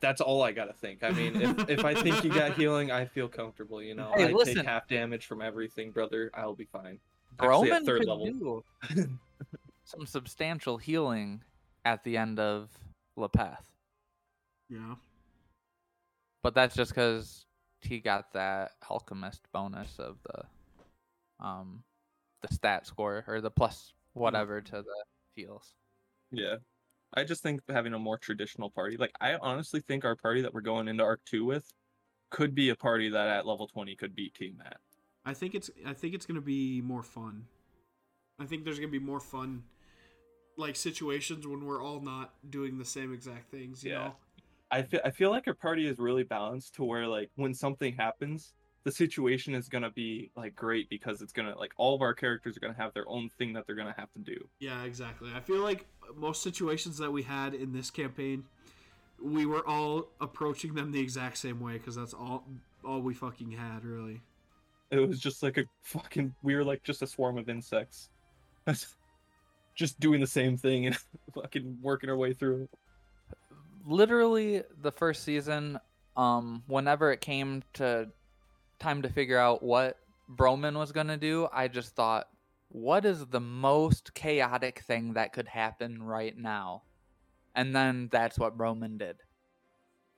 [0.00, 1.02] That's all I gotta think.
[1.04, 3.82] I mean, if, if I think you got healing, I feel comfortable.
[3.82, 4.56] You know, Hey, I listen.
[4.56, 6.30] take half damage from everything, brother.
[6.34, 6.98] I'll be fine.
[7.40, 8.64] Actually, Broman at third could level.
[8.94, 9.08] do
[9.84, 11.42] some substantial healing
[11.84, 12.70] at the end of
[13.18, 13.64] Lepeth,
[14.70, 14.94] Yeah.
[16.42, 17.44] but that's just because
[17.80, 21.82] he got that alchemist bonus of the um
[22.42, 25.74] the stat score or the plus whatever to the heals.
[26.30, 26.56] Yeah.
[27.14, 30.54] I just think having a more traditional party, like I honestly think our party that
[30.54, 31.70] we're going into Arc Two with,
[32.30, 34.78] could be a party that at level twenty could beat Team Matt.
[35.24, 37.44] I think it's I think it's gonna be more fun.
[38.40, 39.64] I think there's gonna be more fun
[40.56, 43.98] like situations when we're all not doing the same exact things, you Yeah.
[43.98, 44.16] know?
[44.70, 47.94] I feel I feel like our party is really balanced to where like when something
[47.94, 48.54] happens,
[48.84, 52.56] the situation is gonna be like great because it's gonna like all of our characters
[52.56, 54.48] are gonna have their own thing that they're gonna have to do.
[54.60, 55.30] Yeah, exactly.
[55.34, 55.86] I feel like
[56.16, 58.44] most situations that we had in this campaign,
[59.22, 62.44] we were all approaching them the exact same way because that's all
[62.84, 64.20] all we fucking had, really.
[64.90, 68.10] It was just like a fucking we were like just a swarm of insects.
[69.74, 70.96] just doing the same thing and
[71.34, 72.68] fucking working our way through.
[73.86, 75.78] Literally, the first season,
[76.16, 78.08] um, whenever it came to
[78.78, 79.98] time to figure out what
[80.30, 82.28] Broman was gonna do, I just thought,
[82.72, 86.82] what is the most chaotic thing that could happen right now?
[87.54, 89.16] And then that's what Broman did.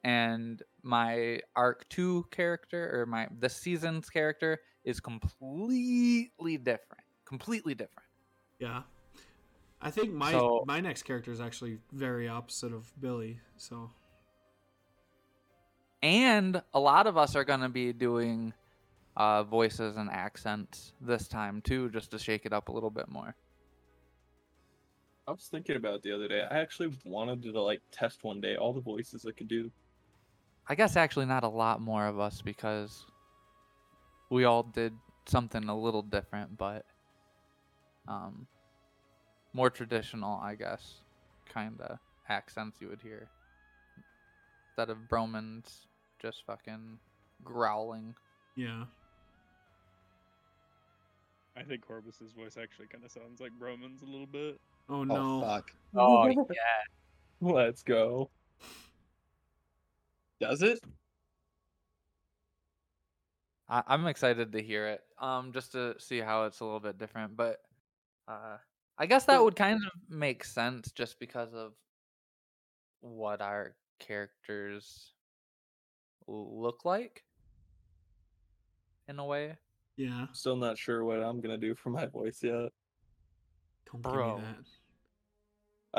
[0.05, 7.03] And my arc two character or my the season's character is completely different.
[7.25, 8.09] Completely different.
[8.61, 8.83] Yeah.
[9.81, 13.41] I think my So- my next character is actually very opposite of Billy.
[13.57, 13.91] So
[16.03, 18.53] and a lot of us are going to be doing
[19.17, 23.09] uh, voices and accents this time too just to shake it up a little bit
[23.09, 23.35] more
[25.27, 26.43] I was thinking about it the other day.
[26.43, 29.71] I actually wanted to like test one day all the voices I could do.
[30.69, 33.07] i guess actually not a lot more of us because
[34.31, 34.93] we all did
[35.27, 36.85] something a little different but
[38.09, 38.47] um
[39.55, 41.01] more traditional i guess
[41.49, 41.99] kind of
[42.29, 43.29] accents you would hear
[44.69, 45.87] instead of Broman's
[46.21, 46.99] just fucking
[47.45, 48.15] growling
[48.57, 48.85] yeah.
[51.57, 54.61] I think Corbus's voice actually kind of sounds like Broman's a little bit.
[54.89, 55.41] Oh Oh no.
[55.41, 55.71] fuck.
[55.95, 56.83] oh yeah
[57.41, 58.31] Let's go.
[60.41, 60.81] Does it?
[63.69, 65.01] I, I'm excited to hear it.
[65.19, 67.59] Um, just to see how it's a little bit different, but
[68.29, 68.57] uh,
[68.99, 71.73] I guess that would kind of make sense just because of
[73.01, 75.13] what our characters
[76.27, 77.25] look like,
[79.09, 79.57] in a way.
[79.97, 80.27] Yeah.
[80.33, 82.71] Still not sure what I'm gonna do for my voice yet.
[83.93, 84.37] Don't Bro.
[84.37, 84.65] give me that.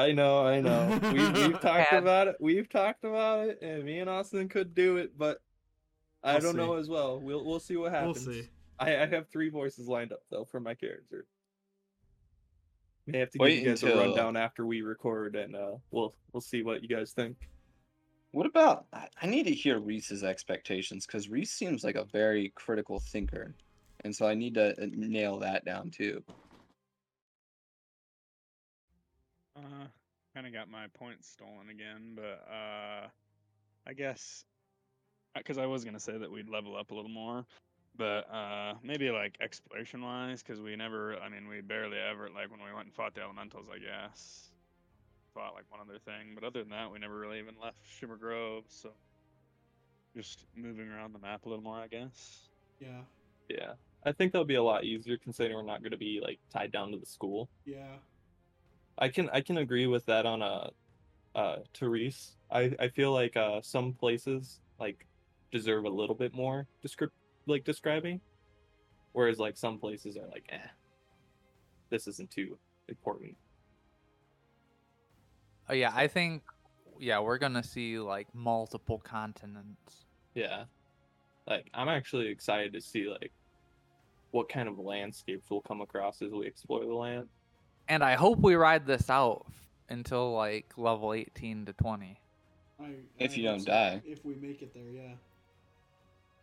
[0.01, 0.99] I know, I know.
[1.13, 2.03] We, we've talked Bad.
[2.03, 2.35] about it.
[2.41, 5.37] We've talked about it, and me and Austin could do it, but
[6.21, 7.19] I We'll don't know as well.
[7.21, 8.25] We'll we'll see what We'll happens.
[8.25, 8.49] see.
[8.77, 11.25] I, I have three voices lined up though for my character.
[13.07, 15.75] May have to Wait give you guys until- a rundown after we record, and uh,
[15.91, 17.37] we'll we'll see what you guys think.
[18.31, 18.87] What about?
[18.91, 23.55] I I need to hear Reese's expectations because Reese seems like a very critical thinker,
[24.05, 26.23] and so I need to uh, nail that down too.
[29.57, 29.87] Uh,
[30.33, 33.07] kind of got my points stolen again, but uh,
[33.87, 34.45] I guess
[35.35, 37.45] because I was gonna say that we'd level up a little more.
[37.97, 42.51] But uh, maybe like exploration wise, because we never, I mean, we barely ever, like
[42.51, 44.51] when we went and fought the elementals, I guess,
[45.33, 46.35] fought like one other thing.
[46.35, 48.65] But other than that, we never really even left Shimmer Grove.
[48.67, 48.89] So
[50.15, 52.49] just moving around the map a little more, I guess.
[52.81, 53.01] Yeah.
[53.49, 53.73] Yeah.
[54.05, 56.71] I think that'll be a lot easier considering we're not going to be like tied
[56.71, 57.49] down to the school.
[57.65, 57.95] Yeah.
[58.97, 60.69] I can I can agree with that on a
[61.35, 62.37] uh Therese.
[62.51, 65.05] I I feel like uh some places like
[65.51, 67.09] deserve a little bit more descrip
[67.47, 68.21] like describing,
[69.13, 70.67] whereas like some places are like eh,
[71.89, 73.35] this isn't too important.
[75.67, 76.43] Oh yeah, I think
[76.99, 80.05] yeah, we're gonna see like multiple continents.
[80.35, 80.65] Yeah,
[81.47, 83.31] like I'm actually excited to see like
[84.35, 87.25] what kind of landscapes we'll come across as we explore the land.
[87.87, 89.45] And I hope we ride this out
[89.87, 92.19] until like level 18 to 20.
[92.81, 92.83] I,
[93.17, 94.01] If I you don't die.
[94.05, 95.13] If we make it there, yeah.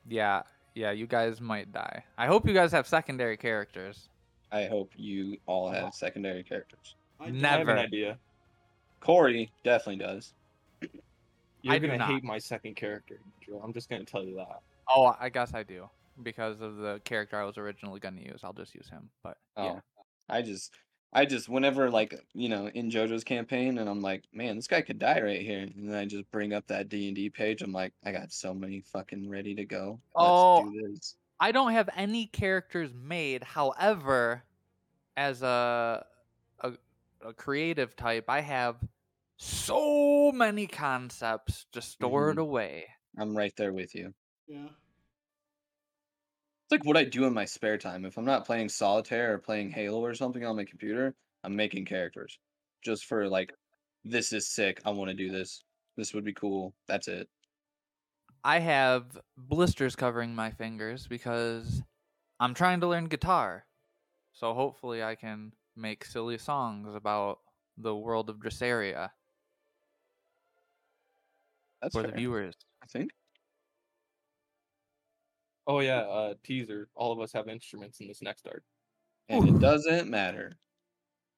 [0.09, 0.43] Yeah,
[0.75, 2.03] yeah, you guys might die.
[2.17, 4.09] I hope you guys have secondary characters.
[4.51, 6.95] I hope you all have secondary characters.
[7.21, 7.73] I I have Never.
[7.73, 8.17] an idea.
[9.01, 10.33] Corey definitely does.
[11.61, 12.09] You're I do gonna not.
[12.09, 13.61] hate my second character, Joe.
[13.63, 14.61] I'm just gonna tell you that.
[14.89, 15.91] Oh, I guess I do
[16.23, 18.41] because of the character I was originally gonna use.
[18.43, 19.11] I'll just use him.
[19.23, 19.81] But Oh, yeah,
[20.29, 20.73] I just,
[21.13, 24.83] I just, whenever like you know in JoJo's campaign, and I'm like, man, this guy
[24.83, 27.63] could die right here, and then I just bring up that D and D page.
[27.63, 30.01] I'm like, I got so many fucking ready to go.
[30.15, 30.71] Let's Oh.
[30.71, 31.17] do this.
[31.41, 33.43] I don't have any characters made.
[33.43, 34.45] However,
[35.17, 36.07] as a
[36.61, 36.73] a,
[37.25, 38.77] a creative type, I have
[39.37, 42.43] so many concepts just stored mm-hmm.
[42.43, 42.87] away.
[43.19, 44.15] I'm right there with you.
[44.47, 44.69] Yeah.
[46.73, 48.07] Like what I do in my spare time.
[48.07, 51.15] If I'm not playing solitaire or playing Halo or something on my computer,
[51.45, 52.39] I'm making characters
[52.83, 53.53] just for like,
[54.07, 54.81] this is sick.
[54.87, 55.63] I want to do this.
[55.99, 56.73] This would be cool.
[56.89, 57.29] That's it.
[58.43, 61.83] I have blisters covering my fingers because
[62.41, 63.67] I'm trying to learn guitar.
[64.33, 67.41] So hopefully I can make silly songs about
[67.77, 69.11] the world of Dressaria
[71.83, 72.55] That's for the fair, viewers.
[72.83, 73.11] I think.
[75.73, 76.89] Oh yeah, uh teaser.
[76.95, 78.63] All of us have instruments in this next art.
[79.31, 80.59] And it doesn't matter.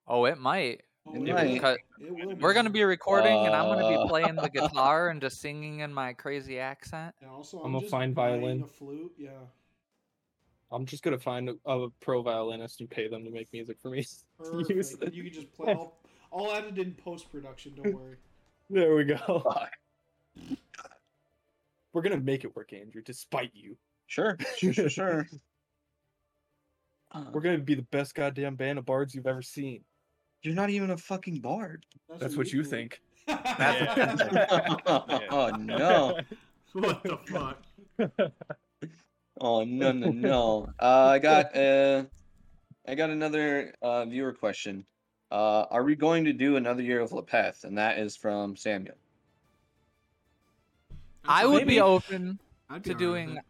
[0.09, 0.83] Oh, it might.
[1.07, 1.61] It might.
[1.61, 1.79] Cut.
[2.01, 4.03] It will We're gonna be recording, and I'm gonna Uh.
[4.03, 7.15] be playing the guitar and just singing in my crazy accent.
[7.21, 8.63] And also, I'm I'm, gonna just find violin.
[8.65, 9.13] A flute.
[9.17, 9.31] Yeah.
[10.73, 13.91] I'm just gonna find a, a pro violinist and pay them to make music for
[13.91, 14.05] me.
[14.37, 14.69] Perfect.
[14.71, 15.75] Use And you can just play.
[15.75, 15.95] I'll,
[16.33, 17.75] I'll add it in post production.
[17.77, 18.17] Don't worry.
[18.69, 19.45] There we go.
[21.93, 23.77] We're gonna make it work, Andrew, despite you.
[24.07, 25.27] Sure, sure, sure, sure.
[27.13, 29.85] Uh, We're gonna be the best goddamn band of bards you've ever seen.
[30.43, 31.87] You're not even a fucking bard.
[32.19, 33.01] That's what you think.
[33.29, 33.37] oh
[35.61, 36.19] no.
[36.73, 37.63] what the fuck?
[39.41, 40.69] Oh no no no.
[40.81, 42.03] Uh, I got uh,
[42.87, 44.85] I got another uh, viewer question.
[45.31, 47.65] Uh, are we going to do another year of Lepeth?
[47.65, 48.97] And that is from Samuel.
[51.25, 51.75] I would Maybe.
[51.77, 52.39] be open
[52.69, 53.45] I'd to alright with doing, it.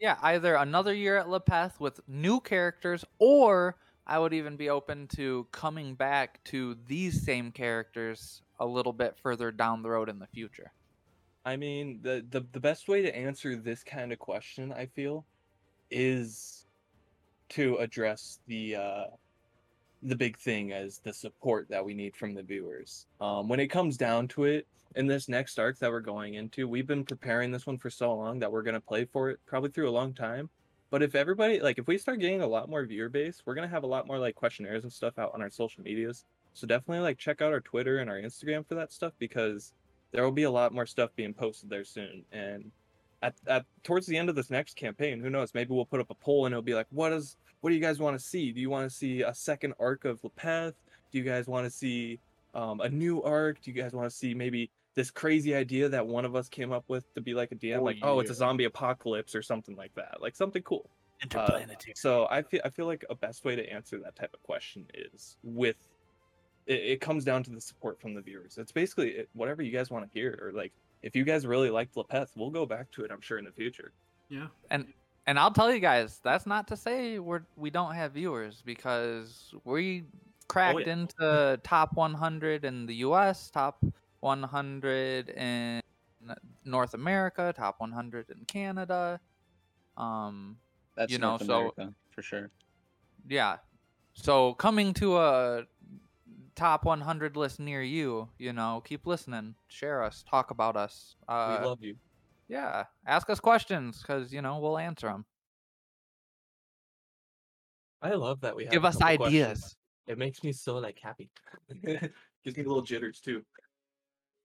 [0.00, 3.76] Yeah, either another year at Lepeth with new characters, or
[4.06, 9.16] I would even be open to coming back to these same characters a little bit
[9.22, 10.72] further down the road in the future.
[11.44, 15.24] I mean, the, the the best way to answer this kind of question, I feel,
[15.90, 16.66] is
[17.50, 19.04] to address the uh
[20.02, 23.06] the big thing as the support that we need from the viewers.
[23.20, 24.66] Um when it comes down to it,
[24.96, 28.14] in this next arc that we're going into, we've been preparing this one for so
[28.14, 30.48] long that we're gonna play for it probably through a long time.
[30.90, 33.68] But if everybody like if we start getting a lot more viewer base, we're gonna
[33.68, 36.24] have a lot more like questionnaires and stuff out on our social medias.
[36.54, 39.72] So definitely like check out our Twitter and our Instagram for that stuff because
[40.12, 42.24] there will be a lot more stuff being posted there soon.
[42.32, 42.70] And
[43.22, 45.52] at, at towards the end of this next campaign, who knows?
[45.52, 47.82] Maybe we'll put up a poll and it'll be like, what is what do you
[47.82, 48.52] guys want to see?
[48.52, 50.74] Do you want to see a second arc of Lepeth?
[51.10, 52.20] Do you guys want to see
[52.54, 53.60] um, a new arc?
[53.60, 56.72] Do you guys want to see maybe this crazy idea that one of us came
[56.72, 59.42] up with to be like a DM, Oh, like oh, it's a zombie apocalypse or
[59.42, 60.90] something like that, like something cool.
[61.22, 61.92] Interplanetary.
[61.92, 64.42] Uh, so I feel I feel like a best way to answer that type of
[64.42, 65.76] question is with
[66.66, 68.58] it, it comes down to the support from the viewers.
[68.58, 71.70] It's basically it, whatever you guys want to hear, or like if you guys really
[71.70, 73.10] liked Lepeth, we'll go back to it.
[73.12, 73.92] I'm sure in the future.
[74.30, 74.46] Yeah.
[74.70, 74.86] and
[75.26, 79.54] and I'll tell you guys, that's not to say we're we don't have viewers because
[79.64, 80.18] we oh,
[80.48, 80.92] cracked yeah.
[80.94, 83.84] into top 100 in the U.S., top
[84.26, 85.80] 100 in
[86.64, 89.20] North America, top 100 in Canada.
[89.96, 90.58] Um,
[90.96, 92.50] That's You know, North so- America, for sure.
[93.28, 93.58] yeah.
[94.14, 95.64] So coming to a
[96.54, 101.16] top 100 list near you, you know, keep listening, share us, talk about us.
[101.28, 101.96] Uh, we love you.
[102.48, 105.24] yeah, ask us questions because you know we'll answer them.
[108.02, 109.42] I love that we have Give us couple questions.
[109.44, 109.76] ideas.
[110.06, 111.28] It makes me so like happy.
[111.84, 113.42] Gives me little jitters too.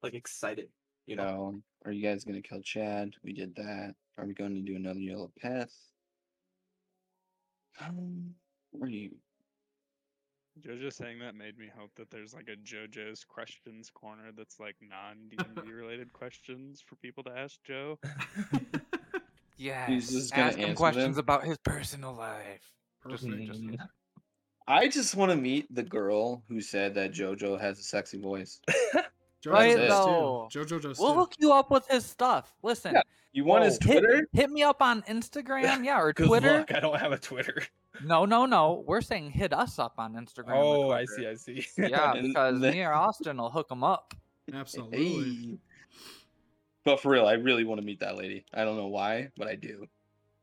[0.03, 0.69] Like excited.
[1.05, 1.53] You know.
[1.55, 3.13] So, are you guys gonna kill Chad?
[3.23, 3.95] We did that.
[4.17, 5.71] Are we going to do another yellow path?
[7.79, 8.35] Um,
[8.71, 9.11] where do you?
[10.61, 14.75] JoJo saying that made me hope that there's like a JoJo's questions corner that's like
[14.81, 15.37] non D
[15.71, 17.97] related questions for people to ask Joe.
[19.57, 20.09] Yes.
[20.09, 21.23] just gonna Ask him questions them?
[21.23, 22.61] about his personal life.
[23.07, 23.45] Just, Perfect.
[23.45, 23.61] just.
[24.67, 28.59] I just want to meet the girl who said that JoJo has a sexy voice.
[29.43, 30.47] JoJo Right, though.
[30.51, 30.59] too.
[30.59, 31.19] JoJo does we'll too.
[31.19, 32.53] hook you up with his stuff.
[32.63, 33.01] Listen, Yeah,
[33.33, 34.27] You want his Oh, hit, Twitter?
[34.33, 36.59] hit me up on Instagram, yeah, or Twitter.
[36.59, 36.71] luck.
[36.73, 37.61] I don't have a Twitter.
[38.03, 38.83] No, no, no.
[38.87, 40.55] We're saying hit us up on Instagram.
[40.55, 41.27] Oh, or I see.
[41.27, 41.65] I see.
[41.77, 44.13] Yeah, because then- me or Austin will hook them up.
[44.53, 45.07] Absolutely.
[45.43, 45.57] Hey.
[46.83, 48.43] But for real, I really want to meet that lady.
[48.53, 49.85] I don't know why, but I do.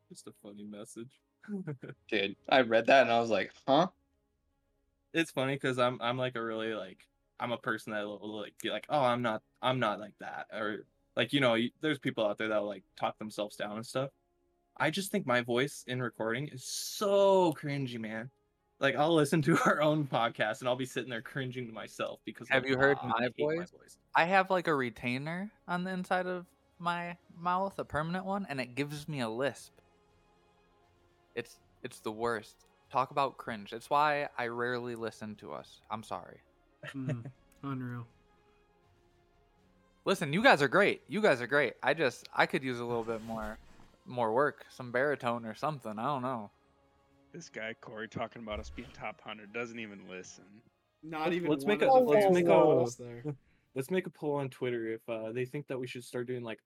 [0.08, 1.10] Just a funny message.
[2.10, 3.88] Dude, I read that and I was like, huh?
[5.14, 6.98] it's funny because I'm I'm like a really like
[7.40, 10.14] I'm a person that will will, like be like oh I'm not I'm not like
[10.20, 10.84] that or
[11.16, 14.10] like you know there's people out there that will like talk themselves down and stuff.
[14.76, 18.30] I just think my voice in recording is so cringy, man.
[18.80, 22.20] Like I'll listen to our own podcast and I'll be sitting there cringing to myself
[22.24, 23.98] because Have like, you heard "Ah, my I hate voice?
[24.14, 26.46] I have like a retainer on the inside of
[26.78, 29.72] my mouth, a permanent one, and it gives me a lisp.
[31.34, 32.66] It's it's the worst.
[32.90, 33.72] Talk about cringe.
[33.72, 35.80] It's why I rarely listen to us.
[35.90, 36.40] I'm sorry.
[36.86, 37.24] Mhm.
[37.62, 38.06] Unreal.
[40.04, 41.02] Listen, you guys are great.
[41.08, 41.74] You guys are great.
[41.82, 43.58] I just I could use a little bit more
[44.06, 45.98] more work, some baritone or something.
[45.98, 46.50] I don't know.
[47.32, 50.44] This guy Corey talking about us being top hundred doesn't even listen.
[51.02, 53.22] Not even let's one make a- the let's make a- us there.
[53.74, 56.42] Let's make a poll on Twitter if uh, they think that we should start doing
[56.42, 56.58] like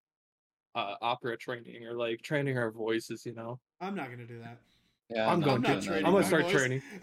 [0.74, 3.26] uh, opera training or like training our voices.
[3.26, 4.56] You know, I'm not gonna do that.
[5.10, 5.68] Yeah, I'm not going I'm to.
[5.68, 6.06] not doing that training.
[6.06, 6.52] I'm gonna start voice.
[6.52, 6.82] training.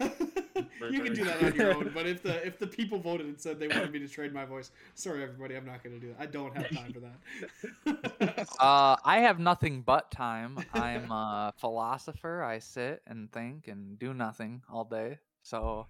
[0.90, 3.40] you can do that on your own, but if the if the people voted and
[3.40, 6.16] said they wanted me to trade my voice, sorry everybody, I'm not gonna do that.
[6.20, 8.46] I don't have time for that.
[8.60, 10.58] Uh, I have nothing but time.
[10.74, 12.42] I'm a philosopher.
[12.42, 15.18] I sit and think and do nothing all day.
[15.42, 15.86] So,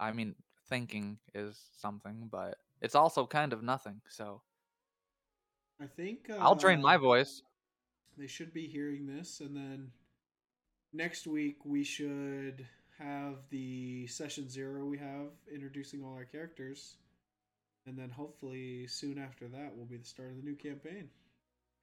[0.00, 0.34] I mean,
[0.68, 4.00] thinking is something, but it's also kind of nothing.
[4.08, 4.40] So,
[5.80, 7.42] I think uh, I'll train my voice.
[8.16, 9.92] They should be hearing this, and then
[10.92, 12.66] next week we should
[12.98, 16.96] have the session zero we have introducing all our characters,
[17.86, 21.08] and then hopefully soon after that will be the start of the new campaign.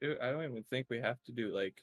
[0.02, 1.82] Dude, I don't even think we have to do like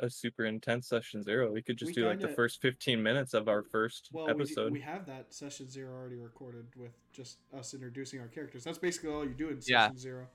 [0.00, 1.50] a super intense session zero.
[1.50, 4.32] We could just We do like the first 15 minutes of our first Well, we,
[4.34, 4.72] do- episode.
[4.72, 8.64] we have that session zero already recorded with just us introducing our characters.
[8.64, 9.86] That's basically all you do in Yeah.
[9.86, 10.26] session zero.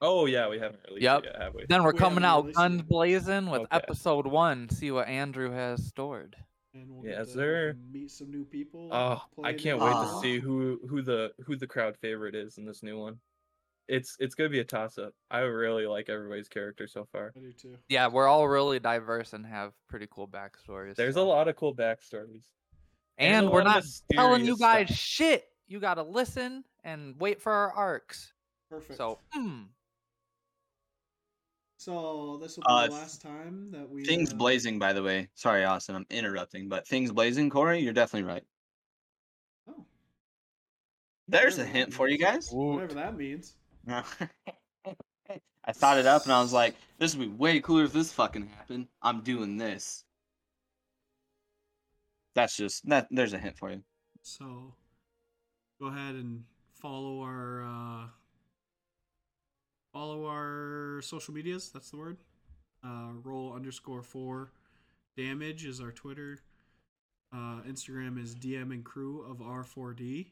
[0.00, 1.18] Oh yeah, we haven't released Yep.
[1.22, 1.66] it yet, have we?
[1.68, 3.68] Then we're We coming out released guns blazing with Okay.
[3.76, 4.68] episode one.
[4.68, 6.34] See what Andrew has stored.
[6.74, 7.68] And we'll Yes, get to sir.
[7.72, 8.88] fucking meet some new people.
[8.92, 12.34] Oh, play I a can't wait to see who who the who the crowd favorite
[12.34, 13.18] is in this new one.
[13.86, 15.12] It's it's gonna be a toss up.
[15.30, 17.32] I really like everybody's character so far.
[17.36, 17.76] I do too.
[17.88, 20.96] Yeah, we're all really diverse and have pretty cool backstories.
[20.96, 22.46] There's a lot of cool backstories.
[23.18, 24.98] and and we're not telling you guys stuff.
[24.98, 25.44] shit.
[25.66, 28.32] You gotta listen and wait for our arcs.
[28.68, 28.96] Perfect.
[28.96, 29.66] So, mm,
[31.76, 35.02] So this will be Uh, the last time that we Things uh, blazing, by the
[35.02, 35.28] way.
[35.34, 38.44] Sorry, Austin, I'm interrupting, but things blazing, Corey, you're definitely right.
[39.68, 39.84] Oh,
[41.28, 42.48] There's a Whatever that hint for you guys.
[42.50, 43.56] whatever that means.
[45.66, 48.12] I thought it up and I was like, this would be way cooler if this
[48.12, 48.88] fucking happened.
[49.02, 50.04] I'm doing this.
[52.34, 53.08] That's just that.
[53.10, 53.82] There's a hint for you.
[54.22, 54.74] So
[55.80, 56.44] go ahead and
[56.74, 58.06] follow our uh,
[59.94, 61.70] follow our social medias.
[61.72, 62.18] That's the word.
[62.84, 64.50] Uh, roll underscore four
[65.16, 66.40] damage is our Twitter.
[67.32, 70.26] Uh, Instagram is DM and crew of R4D.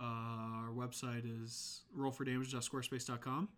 [0.00, 3.48] Uh, our website is rollfordamage.squarespace.com.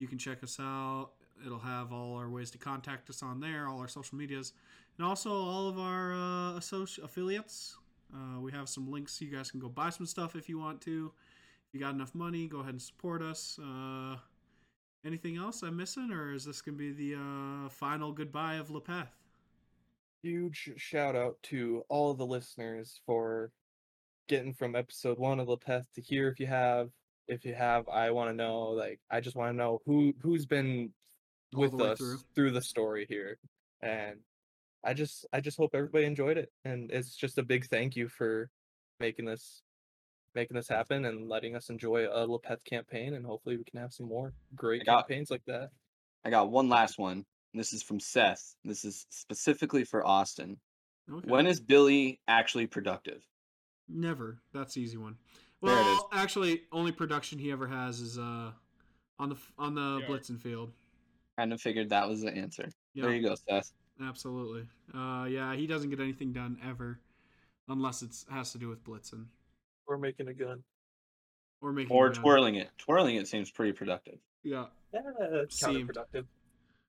[0.00, 1.10] You can check us out.
[1.44, 4.52] It'll have all our ways to contact us on there, all our social medias,
[4.98, 7.76] and also all of our uh, associ- affiliates.
[8.12, 9.20] Uh, we have some links.
[9.20, 11.12] You guys can go buy some stuff if you want to.
[11.76, 13.58] You got enough money, go ahead and support us.
[13.62, 14.16] Uh,
[15.04, 19.10] anything else I'm missing, or is this gonna be the uh, final goodbye of Lepeth?
[20.22, 23.50] Huge shout out to all of the listeners for
[24.26, 26.28] getting from episode one of Lepeth to here.
[26.28, 26.88] If you have,
[27.28, 28.68] if you have, I want to know.
[28.68, 30.94] Like, I just want to know who who's been
[31.54, 32.18] All with us through.
[32.34, 32.50] through.
[32.52, 33.36] the story here,
[33.82, 34.20] and
[34.82, 38.08] I just I just hope everybody enjoyed it, and it's just a big thank you
[38.08, 38.48] for
[38.98, 39.60] making this
[40.36, 43.92] making this happen and letting us enjoy a Lepeth campaign, and hopefully we can have
[43.92, 45.70] some more great got- campaigns like that.
[46.24, 47.24] I got one last one.
[47.54, 48.54] This is from Seth.
[48.64, 50.58] This is specifically for Austin.
[51.10, 51.28] Okay.
[51.28, 53.22] When is Billy actually productive?
[53.88, 54.38] Never.
[54.52, 55.16] That's the easy one.
[55.62, 55.86] There it is.
[55.86, 58.50] Well, actually, only production he ever has is uh
[59.18, 60.06] on the on the Yeah.
[60.08, 60.72] Blitzen field.
[61.38, 62.68] Kind of figured that was the answer.
[62.92, 63.72] Yeah, There you go, Seth.
[64.02, 64.66] absolutely.
[64.92, 66.98] Uh, yeah, he doesn't get anything done ever,
[67.68, 69.26] unless it has to do with Blitzen
[69.86, 70.62] We're making a gun.
[71.60, 71.94] or making.
[71.96, 72.22] Or a gun.
[72.22, 72.70] twirling it.
[72.78, 74.18] Twirling it seems pretty productive.
[74.42, 74.66] Yeah.
[74.92, 75.00] Yeah,
[75.30, 75.88] that's Seem.
[75.88, 76.24] counterproductive.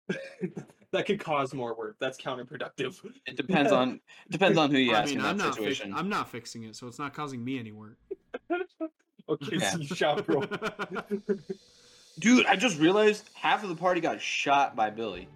[0.91, 1.97] that could cause more work.
[1.99, 2.95] That's counterproductive.
[3.25, 5.55] It depends on it depends on who you I ask mean, in I'm that not.
[5.55, 5.93] Fix- situation.
[5.93, 7.97] I'm not fixing it, so it's not causing me any work.
[9.29, 9.71] okay, Yeah.
[9.71, 10.43] so you shot bro.
[12.19, 15.27] Dude, I just realized half of the party got shot by Billy.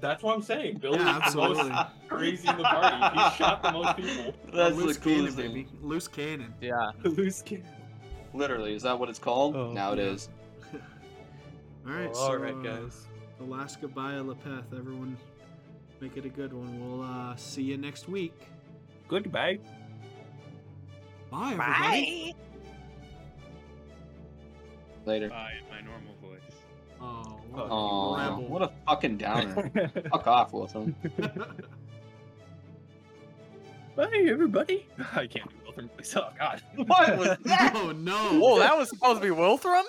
[0.00, 0.78] That's what I'm saying.
[0.78, 1.70] Billy Yeah, is the most
[2.08, 3.18] crazy in the party.
[3.18, 4.34] He shot the most people.
[4.52, 5.48] That's loose the cannon, coolest thing.
[5.52, 5.68] baby.
[5.82, 6.54] Loose cannon.
[6.60, 6.90] Yeah.
[7.04, 7.66] Loose cannon.
[8.34, 9.56] Literally, is that what it's called?
[9.56, 10.04] Oh, now it yeah.
[10.04, 10.28] is.
[11.86, 12.08] All right.
[12.08, 13.06] All so, right, uh, guys.
[13.38, 14.76] the last goodbye of Lepeth.
[14.78, 15.16] Everyone,
[16.00, 16.78] make it a good one.
[16.80, 18.34] We'll uh, see you next week.
[19.08, 19.58] Goodbye.
[21.30, 22.34] Bye, everybody.
[25.06, 25.28] Later.
[25.30, 26.47] Bye in my normal voice.
[27.00, 28.48] Oh, what a Oh, rebel.
[28.48, 29.70] what a fucking downer.
[30.10, 30.94] Fuck off, Wilson.
[33.96, 34.86] Bye, everybody.
[35.14, 36.14] I can't do Wilfred voice.
[36.16, 36.62] Oh God.
[36.76, 37.72] What was that?
[37.74, 38.38] oh no!
[38.40, 39.82] Whoa, that was supposed to be Wilthram?